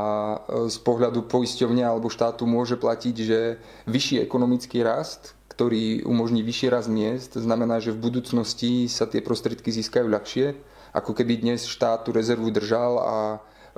z 0.69 0.77
pohľadu 0.85 1.25
poisťovne 1.33 1.81
alebo 1.81 2.13
štátu 2.13 2.45
môže 2.45 2.77
platiť, 2.77 3.17
že 3.17 3.41
vyšší 3.89 4.21
ekonomický 4.21 4.85
rast, 4.85 5.33
ktorý 5.49 6.05
umožní 6.05 6.45
vyšší 6.45 6.69
rast 6.69 6.93
miest, 6.93 7.41
znamená, 7.41 7.81
že 7.81 7.97
v 7.97 8.05
budúcnosti 8.05 8.85
sa 8.93 9.09
tie 9.09 9.25
prostriedky 9.25 9.73
získajú 9.73 10.05
ľahšie, 10.13 10.53
ako 10.93 11.17
keby 11.17 11.41
dnes 11.41 11.65
štát 11.65 12.05
tú 12.05 12.13
rezervu 12.13 12.53
držal 12.53 13.01
a 13.01 13.17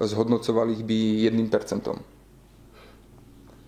zhodnocoval 0.03 0.67
ich 0.75 0.83
by 0.83 1.31
jedným 1.31 1.47
percentom. 1.47 2.03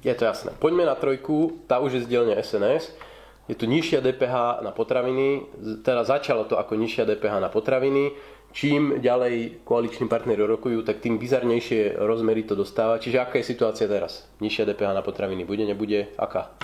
Je 0.08 0.16
to 0.16 0.24
jasné. 0.24 0.56
Poďme 0.56 0.88
na 0.88 0.96
trojku, 0.96 1.60
tá 1.68 1.84
už 1.84 2.00
je 2.00 2.04
z 2.08 2.08
dielne 2.08 2.32
SNS. 2.40 2.96
Je 3.44 3.52
tu 3.52 3.68
nižšia 3.68 4.00
DPH 4.00 4.64
na 4.64 4.72
potraviny, 4.72 5.44
teda 5.84 6.04
začalo 6.04 6.48
to 6.48 6.56
ako 6.56 6.80
nižšia 6.80 7.04
DPH 7.04 7.44
na 7.44 7.52
potraviny. 7.52 8.16
Čím 8.52 9.04
ďalej 9.04 9.60
koaliční 9.68 10.08
partnery 10.08 10.40
rokujú, 10.40 10.80
tak 10.80 11.04
tým 11.04 11.20
bizarnejšie 11.20 12.00
rozmery 12.00 12.48
to 12.48 12.56
dostáva. 12.56 12.96
Čiže 12.96 13.20
aká 13.20 13.36
je 13.36 13.52
situácia 13.52 13.84
teraz? 13.84 14.24
Nižšia 14.40 14.64
DPH 14.72 14.96
na 14.96 15.04
potraviny 15.04 15.44
bude, 15.44 15.68
nebude? 15.68 16.08
Aká? 16.16 16.56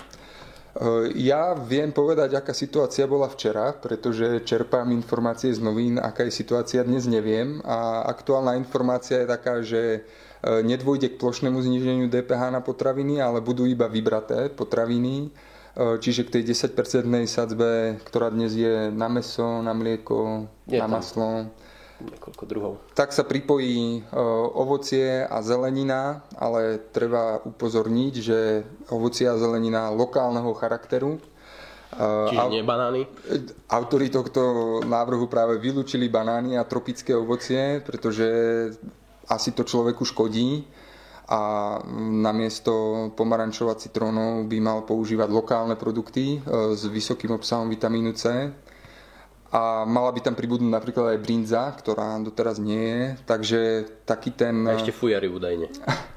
E, 0.74 1.14
ja 1.22 1.54
viem 1.54 1.94
povedať, 1.94 2.34
aká 2.34 2.50
situácia 2.50 3.06
bola 3.06 3.30
včera, 3.30 3.72
pretože 3.78 4.42
čerpám 4.42 4.90
informácie 4.90 5.54
z 5.54 5.62
novín, 5.62 6.02
aká 6.02 6.26
je 6.26 6.34
situácia 6.34 6.82
dnes 6.82 7.06
neviem. 7.06 7.62
A 7.62 8.04
aktuálna 8.10 8.58
informácia 8.58 9.22
je 9.22 9.30
taká, 9.30 9.62
že 9.62 10.02
E, 10.44 10.60
nedôjde 10.60 11.16
k 11.16 11.20
plošnému 11.20 11.56
zníženiu 11.56 12.06
DPH 12.12 12.52
na 12.52 12.60
potraviny, 12.60 13.16
ale 13.16 13.40
budú 13.40 13.64
iba 13.64 13.88
vybraté 13.88 14.52
potraviny, 14.52 15.32
e, 15.32 15.96
čiže 15.96 16.28
k 16.28 16.32
tej 16.40 16.52
10% 16.52 17.24
sadzbe, 17.24 17.96
ktorá 18.04 18.28
dnes 18.28 18.52
je 18.52 18.92
na 18.92 19.08
meso, 19.08 19.64
na 19.64 19.72
mlieko, 19.72 20.44
je 20.68 20.76
na 20.76 20.84
tam. 20.84 21.00
maslo. 21.00 21.48
Niekoľko 22.02 22.44
druhov. 22.50 22.72
Tak 22.98 23.14
sa 23.14 23.22
pripojí 23.22 24.02
e, 24.02 24.18
ovocie 24.54 25.22
a 25.22 25.38
zelenina, 25.46 26.26
ale 26.34 26.82
treba 26.90 27.38
upozorniť, 27.46 28.14
že 28.18 28.38
ovocie 28.90 29.30
a 29.30 29.38
zelenina 29.38 29.94
lokálneho 29.94 30.50
charakteru, 30.58 31.22
Čiže 31.94 32.50
nie 32.50 32.66
banány? 32.66 33.06
Autori 33.70 34.10
tohto 34.10 34.82
návrhu 34.82 35.30
práve 35.30 35.62
vylúčili 35.62 36.10
banány 36.10 36.58
a 36.58 36.66
tropické 36.66 37.14
ovocie, 37.14 37.78
pretože 37.86 38.26
asi 39.30 39.54
to 39.54 39.62
človeku 39.62 40.02
škodí 40.02 40.66
a 41.24 41.80
namiesto 42.20 43.08
pomarančov 43.16 43.72
a 43.72 43.80
citrónov 43.80 44.44
by 44.44 44.58
mal 44.60 44.84
používať 44.84 45.28
lokálne 45.32 45.72
produkty 45.78 46.36
e, 46.36 46.38
s 46.76 46.84
vysokým 46.84 47.32
obsahom 47.32 47.72
vitamínu 47.72 48.12
C. 48.12 48.52
A 49.54 49.86
mala 49.86 50.10
by 50.10 50.18
tam 50.18 50.34
pribudnúť 50.34 50.66
napríklad 50.66 51.14
aj 51.14 51.22
brinza, 51.22 51.70
ktorá 51.78 52.18
doteraz 52.18 52.58
nie 52.58 52.82
je. 52.82 53.02
Takže 53.22 53.60
taký 54.02 54.34
ten... 54.34 54.66
A 54.66 54.74
ešte 54.74 54.90
fujary 54.90 55.30
údajne. 55.30 55.70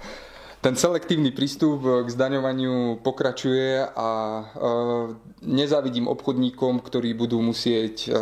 ten 0.65 0.73
selektívny 0.73 1.29
prístup 1.29 1.85
k 1.85 2.09
zdaňovaniu 2.09 2.97
pokračuje 3.05 3.93
a 3.93 4.09
e, 4.09 4.43
nezávidím 5.45 6.09
obchodníkom, 6.09 6.81
ktorí 6.81 7.13
budú 7.13 7.37
musieť 7.45 8.09
e, 8.09 8.17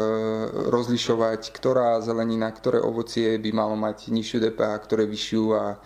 rozlišovať, 0.67 1.47
ktorá 1.55 2.03
zelenina, 2.03 2.51
ktoré 2.51 2.83
ovocie 2.83 3.39
by 3.39 3.49
malo 3.55 3.79
mať 3.79 4.11
nižšiu 4.11 4.51
DPH, 4.51 4.83
ktoré 4.83 5.07
vyššiu 5.07 5.43
a 5.55 5.63
e, 5.71 5.77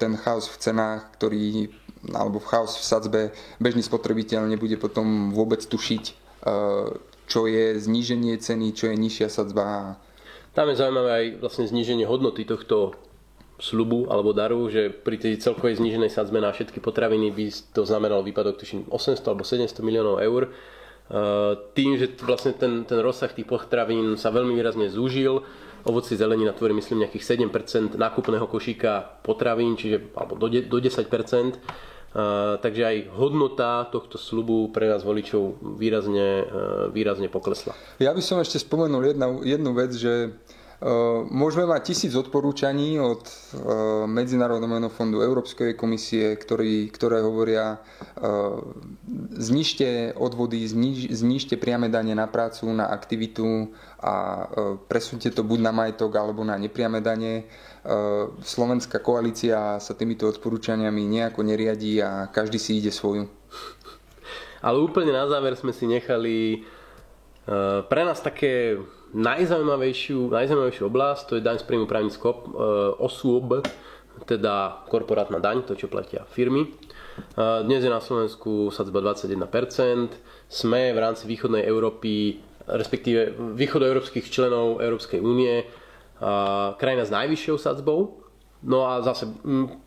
ten 0.00 0.16
chaos 0.16 0.48
v 0.48 0.56
cenách, 0.64 1.12
ktorý 1.20 1.68
alebo 2.06 2.40
v 2.40 2.48
chaos 2.48 2.72
v 2.78 2.84
sadzbe 2.86 3.20
bežný 3.58 3.82
spotrebiteľ 3.82 4.46
nebude 4.46 4.78
potom 4.78 5.34
vôbec 5.34 5.58
tušiť, 5.58 6.04
čo 7.36 7.44
je 7.44 7.76
zníženie 7.76 8.40
ceny, 8.40 8.72
čo 8.72 8.88
je 8.88 8.96
nižšia 8.96 9.28
sadzba. 9.28 10.00
Tam 10.56 10.72
je 10.72 10.80
zaujímavé 10.80 11.10
aj 11.12 11.26
vlastne 11.44 11.68
zníženie 11.68 12.08
hodnoty 12.08 12.48
tohto 12.48 12.96
slubu 13.60 14.08
alebo 14.08 14.32
daru, 14.32 14.72
že 14.72 14.88
pri 14.88 15.20
tej 15.20 15.44
celkovej 15.44 15.76
zníženej 15.76 16.08
sadzbe 16.08 16.40
na 16.40 16.48
všetky 16.48 16.80
potraviny 16.80 17.28
by 17.28 17.52
to 17.76 17.84
znamenalo 17.84 18.24
výpadok 18.24 18.56
tuším 18.56 18.88
800 18.88 19.20
alebo 19.28 19.44
700 19.44 19.84
miliónov 19.84 20.16
eur. 20.24 20.48
E, 20.48 20.50
tým, 21.76 22.00
že 22.00 22.16
vlastne 22.24 22.56
ten, 22.56 22.88
ten 22.88 23.04
rozsah 23.04 23.28
tých 23.28 23.44
potravín 23.44 24.16
sa 24.16 24.32
veľmi 24.32 24.56
výrazne 24.56 24.88
zúžil, 24.88 25.44
ovoci 25.84 26.16
zelenina 26.16 26.56
tvorí 26.56 26.72
myslím 26.72 27.04
nejakých 27.04 27.36
7% 27.36 28.00
nákupného 28.00 28.48
košíka 28.48 29.20
potravín, 29.20 29.76
čiže 29.76 30.08
alebo 30.16 30.40
do, 30.40 30.48
do 30.48 30.78
10%. 30.80 31.04
Takže 32.64 32.82
aj 32.82 32.96
hodnota 33.12 33.84
tohto 33.92 34.16
slubu 34.16 34.72
pre 34.72 34.88
nás 34.88 35.04
voličov 35.04 35.60
výrazne, 35.76 36.48
uh, 36.48 36.48
výrazne 36.88 37.28
poklesla. 37.28 37.76
Ja 38.00 38.16
by 38.16 38.24
som 38.24 38.40
ešte 38.40 38.56
spomenul 38.56 39.12
jedna, 39.12 39.36
jednu 39.44 39.76
vec, 39.76 39.92
že 39.92 40.32
môžeme 41.32 41.64
mať 41.64 41.92
tisíc 41.92 42.12
odporúčaní 42.12 43.00
od 43.00 43.24
eh, 43.24 43.64
Medzinárodného 44.04 44.92
fondu 44.92 45.24
Európskej 45.24 45.72
komisie, 45.72 46.36
ktorý, 46.36 46.92
ktoré 46.92 47.24
hovoria 47.24 47.80
eh, 47.80 48.60
znižte 49.40 50.12
odvody, 50.20 50.60
zniž, 50.68 51.16
znižte 51.16 51.56
priame 51.56 51.88
dane 51.88 52.12
na 52.12 52.28
prácu, 52.28 52.68
na 52.76 52.92
aktivitu 52.92 53.72
a 53.96 54.46
presunte 54.92 55.32
to 55.32 55.40
buď 55.40 55.60
na 55.64 55.72
majetok 55.72 56.12
alebo 56.20 56.44
na 56.44 56.54
nepriame 56.60 57.00
dane. 57.00 57.48
Slovenská 58.44 59.00
koalícia 59.00 59.80
sa 59.80 59.92
týmito 59.96 60.28
odporúčaniami 60.28 61.08
nejako 61.08 61.40
neriadí 61.42 61.98
a 62.04 62.28
každý 62.28 62.60
si 62.60 62.78
ide 62.78 62.92
svoju. 62.92 63.26
Ale 64.60 64.78
úplne 64.78 65.16
na 65.16 65.24
záver 65.26 65.56
sme 65.56 65.72
si 65.72 65.88
nechali 65.88 66.62
pre 67.88 68.02
nás 68.04 68.20
také 68.20 68.76
najzaujímavejšiu, 69.16 70.28
najzaujímavejšiu 70.28 70.84
oblasť, 70.92 71.22
to 71.24 71.34
je 71.40 71.46
daň 71.46 71.56
z 71.56 71.64
príjmu 71.64 71.88
právnych 71.88 72.20
e, 72.20 72.28
osôb, 73.00 73.64
teda 74.28 74.84
korporátna 74.92 75.40
daň, 75.40 75.64
to 75.64 75.72
čo 75.72 75.88
platia 75.88 76.28
firmy. 76.28 76.68
E, 76.68 76.70
dnes 77.64 77.80
je 77.80 77.88
na 77.88 78.04
Slovensku 78.04 78.68
sadzba 78.68 79.00
21%, 79.00 80.12
sme 80.52 80.92
v 80.92 80.98
rámci 81.00 81.24
východnej 81.24 81.64
Európy, 81.64 82.44
respektíve 82.68 83.32
východoeurópskych 83.56 84.28
členov 84.28 84.84
Európskej 84.84 85.24
únie, 85.24 85.64
krajina 86.80 87.04
s 87.04 87.12
najvyššou 87.12 87.56
sadzbou. 87.60 88.24
No 88.64 88.88
a 88.88 89.04
zase 89.04 89.28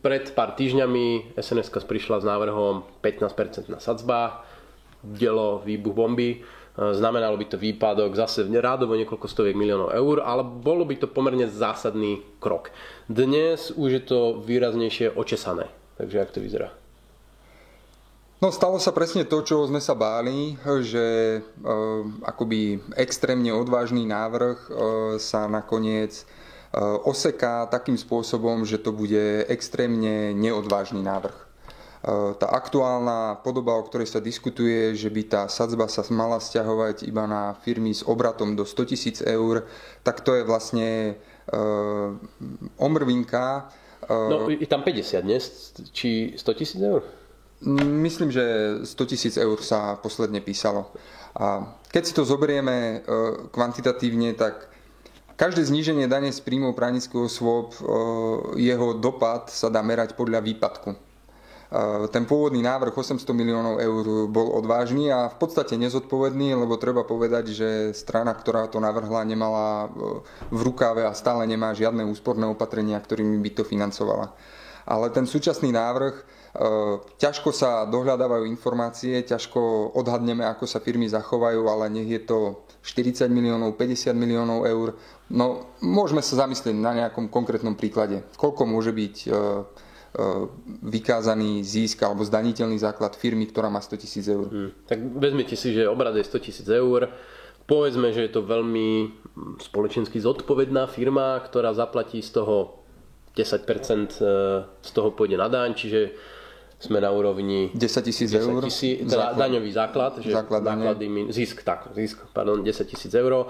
pred 0.06 0.30
pár 0.38 0.54
týždňami 0.54 1.34
SNS 1.36 1.74
prišla 1.74 2.22
s 2.22 2.26
návrhom 2.26 2.86
15% 3.02 3.66
na 3.68 3.82
sadzbách, 3.82 4.46
dielo 5.02 5.64
výbuch 5.66 5.96
bomby 5.96 6.46
Znamenalo 6.78 7.36
by 7.36 7.46
to 7.50 7.58
výpadok 7.58 8.16
zase 8.16 8.46
rádovo 8.48 8.96
niekoľko 8.96 9.28
stoviek 9.28 9.58
miliónov 9.58 9.92
eur, 9.92 10.24
ale 10.24 10.46
bolo 10.46 10.86
by 10.86 10.96
to 10.96 11.08
pomerne 11.12 11.50
zásadný 11.50 12.24
krok. 12.40 12.72
Dnes 13.10 13.74
už 13.74 13.90
je 13.92 14.04
to 14.06 14.20
výraznejšie 14.40 15.12
očesané. 15.12 15.68
Takže 16.00 16.18
ak 16.24 16.32
to 16.32 16.40
vyzerá? 16.40 16.72
No 18.40 18.56
stalo 18.56 18.80
sa 18.80 18.96
presne 18.96 19.28
to, 19.28 19.44
čo 19.44 19.68
sme 19.68 19.84
sa 19.84 19.92
báli, 19.92 20.56
že 20.80 21.06
e, 21.36 21.40
akoby 22.24 22.80
extrémne 22.96 23.52
odvážny 23.52 24.08
návrh 24.08 24.58
e, 24.64 24.70
sa 25.20 25.52
nakoniec 25.52 26.24
e, 26.24 26.26
oseká 27.04 27.68
takým 27.68 28.00
spôsobom, 28.00 28.64
že 28.64 28.80
to 28.80 28.96
bude 28.96 29.44
extrémne 29.52 30.32
neodvážny 30.40 31.04
návrh. 31.04 31.49
E, 32.00 32.34
tá 32.40 32.48
aktuálna 32.48 33.44
podoba, 33.44 33.76
o 33.76 33.84
ktorej 33.84 34.08
sa 34.08 34.24
diskutuje, 34.24 34.96
že 34.96 35.12
by 35.12 35.22
tá 35.28 35.42
sadzba 35.52 35.92
sa 35.92 36.00
mala 36.16 36.40
stiahovať 36.40 37.04
iba 37.04 37.28
na 37.28 37.60
firmy 37.60 37.92
s 37.92 38.08
obratom 38.08 38.56
do 38.56 38.64
100 38.64 38.92
tisíc 38.92 39.18
eur, 39.20 39.68
tak 40.04 40.24
to 40.24 40.32
je 40.40 40.48
vlastne 40.48 41.20
uh, 41.52 42.16
omrvinka. 42.80 43.68
Uh, 44.08 44.32
no, 44.32 44.38
je 44.48 44.64
tam 44.64 44.80
50, 44.88 45.28
nie? 45.28 45.40
Či 45.92 46.40
100 46.40 46.60
tisíc 46.60 46.80
eur? 46.80 47.04
Myslím, 47.84 48.32
že 48.32 48.80
100 48.88 49.12
tisíc 49.12 49.36
eur 49.36 49.60
sa 49.60 50.00
posledne 50.00 50.40
písalo. 50.40 50.96
A 51.36 51.76
keď 51.92 52.04
si 52.08 52.16
to 52.16 52.24
zoberieme 52.24 53.04
kvantitatívne, 53.52 54.32
tak 54.40 54.72
každé 55.36 55.68
zníženie 55.68 56.08
dane 56.08 56.32
z 56.32 56.40
príjmov 56.40 56.80
právnických 56.80 57.28
osôb, 57.28 57.76
jeho 58.56 58.96
dopad 58.96 59.52
sa 59.52 59.68
dá 59.68 59.84
merať 59.84 60.16
podľa 60.16 60.40
výpadku 60.40 61.09
ten 62.10 62.26
pôvodný 62.26 62.66
návrh 62.66 62.98
800 62.98 63.30
miliónov 63.30 63.78
eur 63.78 64.26
bol 64.26 64.58
odvážny 64.58 65.14
a 65.14 65.30
v 65.30 65.38
podstate 65.38 65.78
nezodpovedný, 65.78 66.58
lebo 66.58 66.82
treba 66.82 67.06
povedať, 67.06 67.54
že 67.54 67.70
strana, 67.94 68.34
ktorá 68.34 68.66
to 68.74 68.82
navrhla, 68.82 69.22
nemala 69.22 69.86
e, 69.86 69.88
v 70.50 70.60
rukáve 70.66 71.06
a 71.06 71.14
stále 71.14 71.46
nemá 71.46 71.78
žiadne 71.78 72.02
úsporné 72.10 72.50
opatrenia, 72.50 72.98
ktorými 72.98 73.38
by 73.38 73.50
to 73.54 73.62
financovala. 73.62 74.34
Ale 74.90 75.14
ten 75.14 75.30
súčasný 75.30 75.70
návrh, 75.70 76.14
e, 76.18 76.24
ťažko 77.22 77.54
sa 77.54 77.86
dohľadávajú 77.86 78.50
informácie, 78.50 79.22
ťažko 79.22 79.94
odhadneme, 79.94 80.42
ako 80.50 80.66
sa 80.66 80.82
firmy 80.82 81.06
zachovajú, 81.06 81.70
ale 81.70 81.94
nech 81.94 82.10
je 82.10 82.22
to 82.26 82.66
40 82.82 83.30
miliónov, 83.30 83.78
50 83.78 84.18
miliónov 84.18 84.66
eur. 84.66 84.98
No, 85.30 85.70
môžeme 85.86 86.26
sa 86.26 86.50
zamyslieť 86.50 86.74
na 86.74 86.98
nejakom 86.98 87.30
konkrétnom 87.30 87.78
príklade. 87.78 88.26
Koľko 88.42 88.66
môže 88.66 88.90
byť 88.90 89.16
vykázaný 90.82 91.62
zisk 91.62 92.02
alebo 92.02 92.26
zdaniteľný 92.26 92.82
základ 92.82 93.14
firmy, 93.14 93.46
ktorá 93.46 93.70
má 93.70 93.78
100 93.78 94.02
tisíc 94.02 94.26
eur. 94.26 94.50
Hmm. 94.50 94.72
Tak 94.90 94.98
vezmite 95.22 95.54
si, 95.54 95.70
že 95.74 95.86
obrad 95.86 96.18
je 96.18 96.26
100 96.26 96.46
tisíc 96.46 96.66
eur, 96.66 97.14
povedzme, 97.70 98.10
že 98.10 98.26
je 98.26 98.32
to 98.34 98.42
veľmi 98.42 99.14
spoločensky 99.62 100.18
zodpovedná 100.18 100.90
firma, 100.90 101.38
ktorá 101.46 101.78
zaplatí 101.78 102.26
z 102.26 102.42
toho 102.42 102.82
10% 103.38 104.18
e, 104.18 104.34
z 104.82 104.90
toho 104.90 105.14
pôjde 105.14 105.38
na 105.38 105.46
daň, 105.46 105.78
čiže 105.78 106.18
sme 106.82 106.98
na 106.98 107.14
úrovni 107.14 107.70
10 107.78 108.02
tisíc 108.02 108.34
eur. 108.34 108.66
Teda 108.66 109.06
základ, 109.06 109.38
daňový 109.38 109.72
základ, 109.72 110.12
že 110.24 110.32
základ 110.34 110.64
náklady, 110.66 111.06
zisk, 111.30 111.62
tak, 111.62 111.94
zisk, 111.94 112.26
pardon, 112.34 112.66
10 112.66 112.74
tisíc 112.90 113.14
eur. 113.14 113.46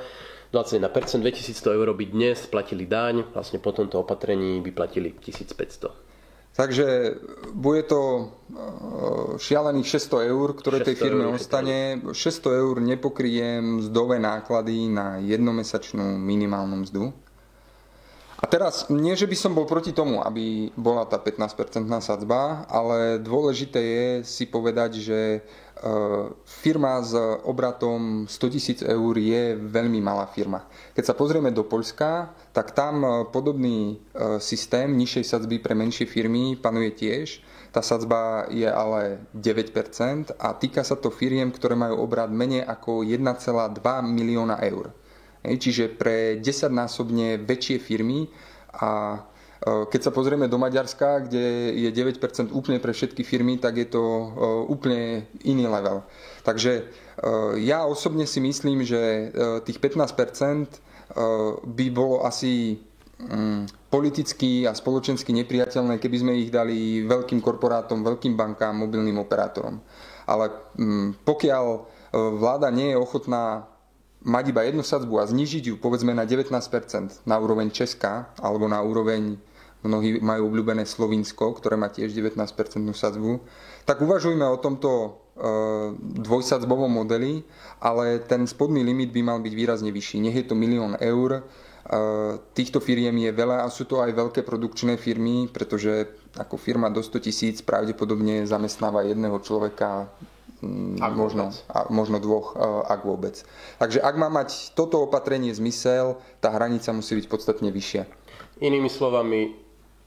21%, 0.50 1.22
2100 1.22 1.78
eur 1.78 1.94
by 1.94 2.06
dnes 2.10 2.50
platili 2.50 2.89
daň, 2.89 3.22
vlastne 3.38 3.62
po 3.62 3.70
tomto 3.70 4.01
opatrení 4.01 4.58
by 4.66 4.74
platili 4.74 5.13
1500. 5.13 6.09
Takže 6.60 7.16
bude 7.56 7.88
to 7.88 8.01
e, 8.20 8.24
šialených 9.39 9.88
600 9.96 10.28
eur, 10.28 10.48
ktoré 10.60 10.84
600 10.84 10.88
tej 10.92 10.96
firme 11.00 11.24
eur, 11.24 11.39
ostane. 11.39 12.04
600 12.04 12.51
eur 12.51 12.75
nepokryjem 12.84 13.80
mzdové 13.80 14.20
náklady 14.20 14.92
na 14.92 15.24
jednomesačnú 15.24 16.20
minimálnu 16.20 16.84
mzdu. 16.84 17.16
A 18.39 18.48
teraz, 18.48 18.88
nie 18.88 19.19
že 19.19 19.27
by 19.27 19.36
som 19.36 19.51
bol 19.51 19.67
proti 19.67 19.91
tomu, 19.91 20.24
aby 20.24 20.72
bola 20.79 21.03
tá 21.03 21.19
15% 21.19 21.84
sadzba, 22.00 22.63
ale 22.72 23.19
dôležité 23.19 23.79
je 23.84 24.08
si 24.24 24.48
povedať, 24.48 24.96
že 24.96 25.19
e, 25.19 25.39
firma 26.48 27.03
s 27.03 27.12
obratom 27.43 28.32
100 28.32 28.56
tisíc 28.56 28.80
eur 28.80 29.12
je 29.19 29.60
veľmi 29.60 29.99
malá 29.99 30.23
firma. 30.32 30.63
Keď 30.95 31.04
sa 31.04 31.19
pozrieme 31.19 31.52
do 31.52 31.67
Poľska, 31.67 32.32
tak 32.56 32.71
tam 32.71 33.04
e, 33.04 33.10
podobný 33.28 33.99
e, 33.99 34.39
systém 34.39 34.88
nižšej 34.95 35.25
sadzby 35.36 35.60
pre 35.60 35.75
menšie 35.75 36.08
firmy 36.08 36.56
panuje 36.56 36.95
tiež. 36.95 37.43
Tá 37.75 37.84
sadzba 37.84 38.47
je 38.47 38.71
ale 38.71 39.19
9% 39.36 40.32
a 40.39 40.56
týka 40.56 40.88
sa 40.88 40.95
to 40.95 41.12
firiem, 41.12 41.52
ktoré 41.52 41.75
majú 41.75 41.99
obrad 41.99 42.32
menej 42.32 42.63
ako 42.63 43.04
1,2 43.04 43.84
milióna 44.08 44.63
eur. 44.63 44.95
Čiže 45.43 45.95
pre 45.95 46.36
10-násobne 46.43 47.39
väčšie 47.39 47.80
firmy 47.80 48.28
a 48.75 49.15
e, 49.15 49.19
keď 49.88 50.02
sa 50.04 50.12
pozrieme 50.12 50.52
do 50.52 50.60
Maďarska, 50.60 51.23
kde 51.32 51.71
je 51.80 51.89
9% 51.95 52.52
úplne 52.52 52.84
pre 52.84 52.91
všetky 52.91 53.23
firmy, 53.23 53.56
tak 53.56 53.80
je 53.80 53.88
to 53.88 54.04
e, 54.04 54.25
úplne 54.67 55.23
iný 55.47 55.71
level. 55.71 56.04
Takže 56.43 56.71
e, 56.75 56.84
ja 57.63 57.88
osobne 57.88 58.28
si 58.28 58.43
myslím, 58.43 58.84
že 58.84 59.32
tých 59.63 59.80
15% 59.80 60.91
by 61.65 61.86
bolo 61.89 62.21
asi 62.21 62.78
mm, 63.17 63.89
politicky 63.89 64.69
a 64.69 64.78
spoločensky 64.78 65.34
nepriateľné, 65.34 65.97
keby 65.97 66.17
sme 66.21 66.38
ich 66.38 66.54
dali 66.54 67.02
veľkým 67.02 67.41
korporátom, 67.41 68.06
veľkým 68.06 68.38
bankám, 68.38 68.78
mobilným 68.78 69.17
operátorom. 69.17 69.82
Ale 70.30 70.54
mm, 70.78 71.25
pokiaľ 71.25 71.65
vláda 72.13 72.69
nie 72.69 72.93
je 72.93 73.02
ochotná 73.02 73.65
mať 74.23 74.51
iba 74.51 74.62
jednu 74.67 74.84
sadzbu 74.84 75.23
a 75.23 75.29
znižiť 75.29 75.63
ju 75.71 75.75
povedzme 75.79 76.12
na 76.12 76.27
19% 76.27 76.51
na 77.23 77.36
úroveň 77.39 77.71
Česka 77.71 78.36
alebo 78.39 78.67
na 78.67 78.84
úroveň 78.84 79.39
mnohí 79.79 80.19
majú 80.19 80.51
obľúbené 80.51 80.84
Slovinsko, 80.84 81.55
ktoré 81.55 81.79
má 81.79 81.88
tiež 81.88 82.12
19% 82.12 82.51
sadzbu, 82.91 83.39
tak 83.88 84.03
uvažujme 84.03 84.43
o 84.43 84.60
tomto 84.60 84.91
e, 84.91 85.10
dvojsadzbovom 86.19 86.91
modeli, 86.91 87.47
ale 87.79 88.19
ten 88.27 88.43
spodný 88.43 88.84
limit 88.84 89.15
by 89.15 89.21
mal 89.23 89.39
byť 89.39 89.53
výrazne 89.55 89.91
vyšší. 89.95 90.19
Nech 90.19 90.36
je 90.36 90.45
to 90.51 90.55
milión 90.60 90.99
eur, 90.99 91.39
e, 91.39 91.41
týchto 92.51 92.84
firiem 92.84 93.15
je 93.23 93.32
veľa 93.32 93.63
a 93.63 93.71
sú 93.71 93.88
to 93.88 94.03
aj 94.03 94.12
veľké 94.12 94.43
produkčné 94.43 94.99
firmy, 94.99 95.47
pretože 95.47 96.12
ako 96.36 96.60
firma 96.60 96.91
do 96.91 96.99
100 96.99 97.23
tisíc 97.23 97.63
pravdepodobne 97.63 98.43
zamestnáva 98.43 99.08
jedného 99.08 99.39
človeka 99.39 100.12
ak 101.00 101.13
možno, 101.15 101.56
a, 101.72 101.88
možno 101.88 102.19
dvoch, 102.19 102.56
e, 102.56 102.60
ak 102.88 103.08
vôbec. 103.08 103.39
Takže 103.80 104.04
ak 104.04 104.15
má 104.19 104.28
mať 104.28 104.76
toto 104.76 105.00
opatrenie 105.04 105.56
zmysel, 105.56 106.19
tá 106.43 106.52
hranica 106.52 106.91
musí 106.91 107.15
byť 107.15 107.28
podstatne 107.32 107.72
vyššia. 107.72 108.04
Inými 108.60 108.91
slovami, 108.91 109.56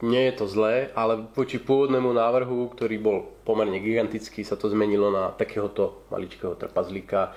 nie 0.03 0.23
je 0.29 0.35
to 0.37 0.47
zlé, 0.51 0.91
ale 0.93 1.31
voči 1.33 1.63
pôvodnému 1.63 2.13
návrhu, 2.13 2.69
ktorý 2.75 2.97
bol 3.01 3.19
pomerne 3.49 3.79
gigantický, 3.81 4.45
sa 4.45 4.59
to 4.59 4.69
zmenilo 4.69 5.09
na 5.09 5.33
takéhoto 5.33 6.05
maličkého 6.11 6.59
trpazlíka, 6.59 7.33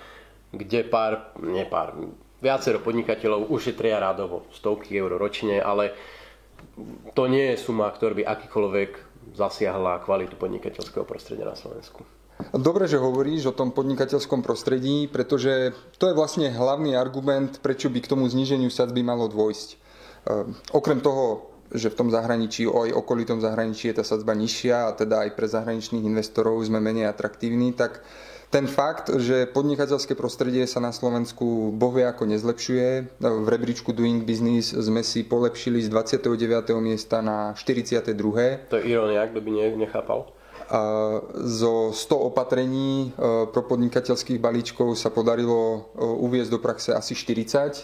kde 0.51 0.83
pár, 0.83 1.31
nie 1.39 1.63
pár, 1.63 1.95
viacero 2.43 2.83
podnikateľov 2.83 3.47
ušetria 3.47 4.01
rádovo 4.01 4.49
stovky 4.51 4.97
eur 4.97 5.15
ročne, 5.15 5.61
ale 5.61 5.95
to 7.15 7.31
nie 7.31 7.55
je 7.55 7.61
suma, 7.63 7.87
ktorá 7.93 8.17
by 8.17 8.23
akýkoľvek 8.27 8.91
zasiahla 9.37 10.03
kvalitu 10.03 10.35
podnikateľského 10.35 11.07
prostredia 11.07 11.47
na 11.47 11.55
Slovensku. 11.55 12.03
Dobre, 12.51 12.87
že 12.91 12.99
hovoríš 12.99 13.51
o 13.51 13.55
tom 13.55 13.71
podnikateľskom 13.71 14.43
prostredí, 14.43 15.07
pretože 15.07 15.71
to 15.95 16.11
je 16.11 16.17
vlastne 16.17 16.51
hlavný 16.51 16.99
argument, 16.99 17.63
prečo 17.63 17.87
by 17.87 18.03
k 18.03 18.11
tomu 18.11 18.27
zníženiu 18.27 18.67
sadzby 18.67 19.07
malo 19.07 19.31
dôjsť. 19.31 19.69
E, 19.71 19.75
okrem 20.75 20.99
toho, 20.99 21.55
že 21.71 21.87
v 21.91 21.97
tom 21.97 22.09
zahraničí, 22.11 22.67
aj 22.67 22.91
okolitom 22.91 23.39
zahraničí 23.39 23.87
je 23.89 23.97
tá 23.97 24.03
sadzba 24.03 24.35
nižšia 24.35 24.91
a 24.91 24.95
teda 24.95 25.27
aj 25.27 25.29
pre 25.33 25.47
zahraničných 25.47 26.03
investorov 26.03 26.59
sme 26.61 26.83
menej 26.83 27.07
atraktívni, 27.07 27.71
tak 27.71 28.03
ten 28.53 28.69
fakt, 28.69 29.09
že 29.11 29.49
podnikateľské 29.49 30.13
prostredie 30.13 30.63
sa 30.69 30.79
na 30.79 30.95
Slovensku 30.95 31.75
bohvie 31.75 32.07
ako 32.07 32.29
nezlepšuje. 32.29 33.19
V 33.19 33.47
rebríčku 33.51 33.91
Doing 33.91 34.23
Business 34.23 34.71
sme 34.71 35.01
si 35.01 35.25
polepšili 35.25 35.81
z 35.81 35.91
29. 35.91 36.71
miesta 36.79 37.19
na 37.19 37.51
42. 37.57 38.15
To 38.71 38.77
je 38.79 38.83
ironia, 38.85 39.27
kto 39.27 39.39
by 39.43 39.49
nechápal. 39.75 40.31
Zo 41.45 41.93
100 41.93 42.17
opatrení 42.17 43.13
e, 43.13 43.47
pro 43.53 43.61
podnikateľských 43.69 44.41
balíčkov 44.41 44.97
sa 44.97 45.13
podarilo 45.13 45.61
e, 45.93 46.01
uviezť 46.01 46.49
do 46.49 46.57
praxe 46.57 46.89
asi 46.89 47.13
40, 47.13 47.45
e, 47.45 47.83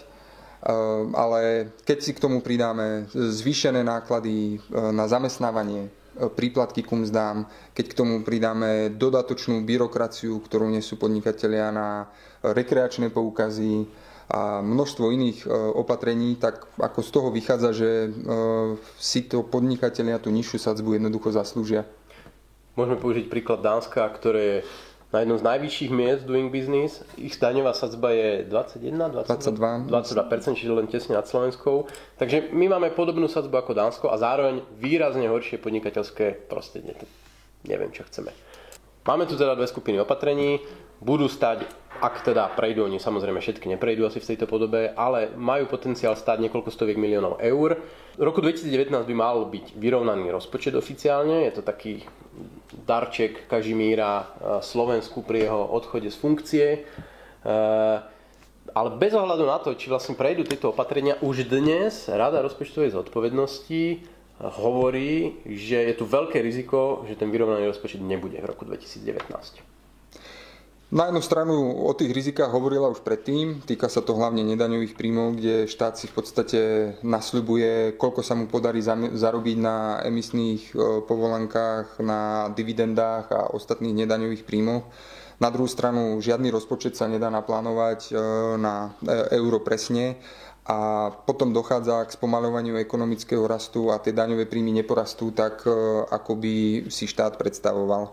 ale 1.14 1.70
keď 1.86 1.98
si 2.02 2.10
k 2.10 2.18
tomu 2.18 2.42
pridáme 2.42 3.06
zvýšené 3.14 3.86
náklady 3.86 4.58
na 4.74 5.06
zamestnávanie, 5.06 5.94
príplatky 6.34 6.82
ku 6.82 6.98
mzdám, 6.98 7.46
keď 7.70 7.86
k 7.86 7.96
tomu 7.96 8.14
pridáme 8.26 8.90
dodatočnú 8.98 9.62
byrokraciu, 9.62 10.42
ktorú 10.42 10.66
nesú 10.74 10.98
podnikatelia 10.98 11.70
na 11.70 12.10
rekreačné 12.42 13.14
poukazy 13.14 13.86
a 14.28 14.60
množstvo 14.60 15.08
iných 15.08 15.48
opatrení, 15.72 16.36
tak 16.36 16.68
ako 16.76 17.00
z 17.00 17.10
toho 17.16 17.28
vychádza, 17.32 17.70
že 17.72 17.90
si 19.00 19.24
to 19.24 19.40
podnikatelia 19.40 20.20
tú 20.20 20.28
nižšiu 20.28 20.60
sadzbu 20.60 21.00
jednoducho 21.00 21.32
zaslúžia. 21.32 21.88
Môžeme 22.72 22.96
použiť 22.96 23.28
príklad 23.28 23.60
Dánska, 23.60 24.08
ktoré 24.16 24.64
na 25.12 25.20
jednom 25.20 25.36
z 25.36 25.44
najvyšších 25.44 25.90
miest 25.92 26.24
doing 26.24 26.48
business. 26.48 27.04
Ich 27.20 27.36
daňová 27.36 27.76
sadzba 27.76 28.16
je 28.16 28.48
21, 28.48 29.12
22, 29.12 29.92
22%, 29.92 30.56
čiže 30.56 30.72
len 30.72 30.88
tesne 30.88 31.20
nad 31.20 31.28
Slovenskou. 31.28 31.84
Takže 32.16 32.48
my 32.56 32.72
máme 32.72 32.88
podobnú 32.96 33.28
sadzbu 33.28 33.52
ako 33.60 33.72
Dánsko 33.76 34.06
a 34.08 34.16
zároveň 34.16 34.64
výrazne 34.80 35.28
horšie 35.28 35.60
podnikateľské 35.60 36.48
prostredie. 36.48 36.96
Neviem, 37.68 37.92
čo 37.92 38.08
chceme. 38.08 38.32
Máme 39.04 39.28
tu 39.28 39.36
teda 39.36 39.52
dve 39.52 39.68
skupiny 39.68 40.00
opatrení. 40.00 40.64
Budú 41.02 41.26
stať, 41.26 41.66
ak 41.98 42.22
teda 42.22 42.54
prejdú, 42.54 42.86
oni 42.86 43.02
samozrejme 43.02 43.42
všetky 43.42 43.66
neprejdú 43.74 44.06
asi 44.06 44.22
v 44.22 44.32
tejto 44.32 44.46
podobe, 44.46 44.94
ale 44.94 45.34
majú 45.34 45.66
potenciál 45.66 46.14
stať 46.14 46.46
niekoľko 46.46 46.70
stoviek 46.70 46.94
miliónov 46.94 47.42
eur. 47.42 47.82
V 48.14 48.22
roku 48.22 48.38
2019 48.38 49.02
by 49.02 49.14
mal 49.18 49.44
byť 49.50 49.74
vyrovnaný 49.74 50.30
rozpočet 50.30 50.78
oficiálne, 50.78 51.42
je 51.50 51.58
to 51.58 51.62
taký 51.66 52.06
darček 52.86 53.46
Kažimíra 53.46 54.28
Slovensku 54.64 55.20
pri 55.20 55.48
jeho 55.48 55.62
odchode 55.72 56.08
z 56.08 56.16
funkcie. 56.16 56.66
E, 56.76 56.78
ale 58.72 58.88
bez 58.96 59.12
ohľadu 59.12 59.44
na 59.44 59.58
to, 59.60 59.76
či 59.76 59.92
vlastne 59.92 60.16
prejdú 60.16 60.48
tieto 60.48 60.72
opatrenia, 60.72 61.20
už 61.20 61.48
dnes 61.48 62.08
Rada 62.08 62.40
rozpočtovej 62.40 62.96
zodpovednosti 62.96 64.06
hovorí, 64.42 65.38
že 65.46 65.92
je 65.92 65.94
tu 65.94 66.04
veľké 66.08 66.42
riziko, 66.42 67.06
že 67.06 67.14
ten 67.14 67.30
vyrovnaný 67.30 67.70
rozpočet 67.70 68.02
nebude 68.02 68.40
v 68.42 68.46
roku 68.48 68.66
2019. 68.66 69.71
Na 70.92 71.08
jednu 71.08 71.24
stranu 71.24 71.72
o 71.88 71.92
tých 71.96 72.12
rizikách 72.12 72.52
hovorila 72.52 72.92
už 72.92 73.00
predtým, 73.00 73.64
týka 73.64 73.88
sa 73.88 74.04
to 74.04 74.12
hlavne 74.12 74.44
nedaňových 74.44 74.92
príjmov, 74.92 75.40
kde 75.40 75.64
štát 75.64 75.96
si 75.96 76.04
v 76.04 76.20
podstate 76.20 76.60
nasľubuje, 77.00 77.96
koľko 77.96 78.20
sa 78.20 78.36
mu 78.36 78.44
podarí 78.44 78.84
zarobiť 79.16 79.56
na 79.56 80.04
emisných 80.04 80.68
e, 80.68 81.00
povolankách, 81.08 81.96
na 82.04 82.52
dividendách 82.52 83.24
a 83.32 83.40
ostatných 83.56 84.04
nedaňových 84.04 84.44
príjmoch. 84.44 84.84
Na 85.40 85.48
druhú 85.48 85.64
stranu 85.64 86.20
žiadny 86.20 86.52
rozpočet 86.52 86.92
sa 86.92 87.08
nedá 87.08 87.32
naplánovať 87.32 88.12
e, 88.12 88.20
na 88.60 88.92
e, 89.00 89.40
euro 89.40 89.64
presne 89.64 90.20
a 90.68 91.08
potom 91.08 91.56
dochádza 91.56 92.04
k 92.04 92.20
spomaľovaniu 92.20 92.76
ekonomického 92.76 93.48
rastu 93.48 93.88
a 93.88 93.96
tie 93.96 94.12
daňové 94.12 94.44
príjmy 94.44 94.76
neporastú 94.84 95.32
tak, 95.32 95.64
ako 96.12 96.32
by 96.36 96.86
si 96.92 97.08
štát 97.08 97.40
predstavoval. 97.40 98.12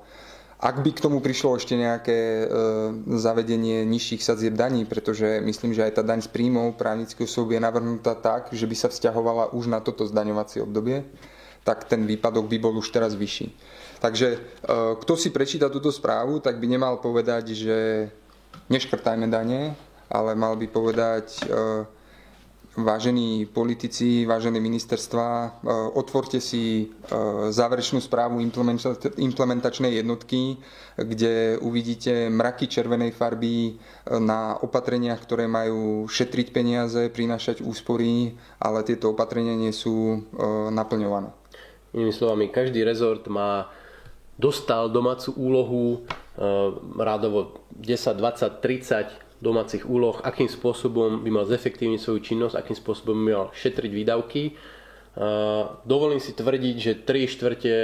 Ak 0.60 0.84
by 0.84 0.92
k 0.92 1.00
tomu 1.00 1.24
prišlo 1.24 1.56
ešte 1.56 1.72
nejaké 1.80 2.20
e, 2.20 2.46
zavedenie 3.16 3.88
nižších 3.88 4.20
sadzieb 4.20 4.60
daní, 4.60 4.84
pretože 4.84 5.40
myslím, 5.40 5.72
že 5.72 5.88
aj 5.88 5.96
tá 5.96 6.04
daň 6.04 6.20
z 6.20 6.30
príjmov 6.36 6.76
právnických 6.76 7.32
osôb 7.32 7.56
je 7.56 7.64
navrhnutá 7.64 8.12
tak, 8.20 8.52
že 8.52 8.68
by 8.68 8.76
sa 8.76 8.92
vzťahovala 8.92 9.56
už 9.56 9.72
na 9.72 9.80
toto 9.80 10.04
zdaňovacie 10.04 10.60
obdobie, 10.60 11.08
tak 11.64 11.88
ten 11.88 12.04
výpadok 12.04 12.52
by 12.52 12.60
bol 12.60 12.76
už 12.76 12.92
teraz 12.92 13.16
vyšší. 13.16 13.56
Takže 14.04 14.28
e, 14.36 14.38
kto 15.00 15.14
si 15.16 15.32
prečíta 15.32 15.72
túto 15.72 15.96
správu, 15.96 16.44
tak 16.44 16.60
by 16.60 16.68
nemal 16.68 17.00
povedať, 17.00 17.56
že 17.56 17.78
neškrtajme 18.68 19.32
dane, 19.32 19.80
ale 20.12 20.36
mal 20.36 20.60
by 20.60 20.68
povedať, 20.68 21.40
e, 21.48 21.54
vážení 22.78 23.46
politici, 23.46 24.26
vážené 24.26 24.60
ministerstva, 24.60 25.28
e, 25.28 25.50
otvorte 25.98 26.38
si 26.38 26.86
e, 26.86 26.86
záverečnú 27.50 27.98
správu 27.98 28.38
implementačnej 29.18 29.98
jednotky, 29.98 30.58
kde 30.94 31.58
uvidíte 31.66 32.30
mraky 32.30 32.70
červenej 32.70 33.12
farby 33.12 33.56
e, 33.66 33.72
na 34.22 34.54
opatreniach, 34.62 35.18
ktoré 35.26 35.50
majú 35.50 36.06
šetriť 36.06 36.48
peniaze, 36.54 37.02
prinášať 37.10 37.66
úspory, 37.66 38.38
ale 38.62 38.86
tieto 38.86 39.18
opatrenia 39.18 39.58
nie 39.58 39.74
sú 39.74 40.22
naplňované. 40.70 41.34
Inými 41.94 42.14
slovami, 42.14 42.54
každý 42.54 42.86
rezort 42.86 43.26
má 43.28 43.66
dostal 44.38 44.94
domácu 44.94 45.34
úlohu 45.36 45.84
rádovo 46.96 47.66
10, 47.76 48.16
20, 48.16 48.62
30 48.62 49.29
domácich 49.40 49.88
úloh, 49.88 50.20
akým 50.20 50.52
spôsobom 50.52 51.24
by 51.24 51.30
mal 51.32 51.46
zefektívniť 51.48 52.00
svoju 52.00 52.20
činnosť, 52.20 52.56
akým 52.60 52.78
spôsobom 52.78 53.16
by 53.24 53.32
mal 53.32 53.48
šetriť 53.56 53.92
výdavky. 53.92 54.44
Dovolím 55.84 56.20
si 56.20 56.32
tvrdiť, 56.36 56.76
že 56.80 56.94
3 57.04 57.28
štvrte 57.28 57.76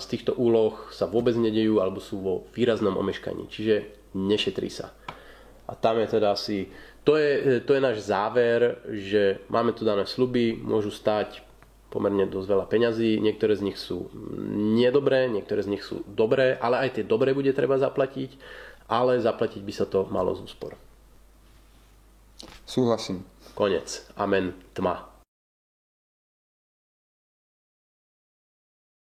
z 0.00 0.06
týchto 0.10 0.34
úloh 0.34 0.74
sa 0.90 1.06
vôbec 1.06 1.34
nedejú 1.38 1.78
alebo 1.82 1.98
sú 1.98 2.18
vo 2.18 2.34
výraznom 2.54 2.94
omeškaní, 2.98 3.46
čiže 3.50 3.90
nešetrí 4.14 4.70
sa. 4.70 4.94
A 5.66 5.74
tam 5.78 5.98
je 6.02 6.06
teda 6.18 6.34
asi, 6.34 6.68
to 7.02 7.16
je, 7.16 7.62
to 7.62 7.74
je 7.74 7.80
náš 7.80 8.04
záver, 8.04 8.78
že 8.90 9.42
máme 9.48 9.72
tu 9.72 9.86
dané 9.86 10.04
sluby, 10.04 10.54
môžu 10.58 10.92
stať 10.92 11.42
pomerne 11.94 12.26
dosť 12.26 12.48
veľa 12.50 12.66
peňazí, 12.66 13.22
niektoré 13.22 13.54
z 13.54 13.70
nich 13.70 13.78
sú 13.78 14.10
nedobré, 14.74 15.30
niektoré 15.30 15.62
z 15.62 15.78
nich 15.78 15.86
sú 15.86 16.02
dobré, 16.10 16.58
ale 16.58 16.82
aj 16.82 16.98
tie 16.98 17.04
dobré 17.06 17.30
bude 17.30 17.54
treba 17.54 17.78
zaplatiť 17.78 18.34
ale 18.90 19.20
zaplatiť 19.20 19.62
by 19.64 19.72
sa 19.72 19.86
to 19.88 20.04
malo 20.10 20.34
z 20.36 20.44
úspor. 20.44 20.76
Súhlasím. 22.66 23.24
Konec. 23.54 24.10
Amen. 24.18 24.52
Tma. 24.74 25.13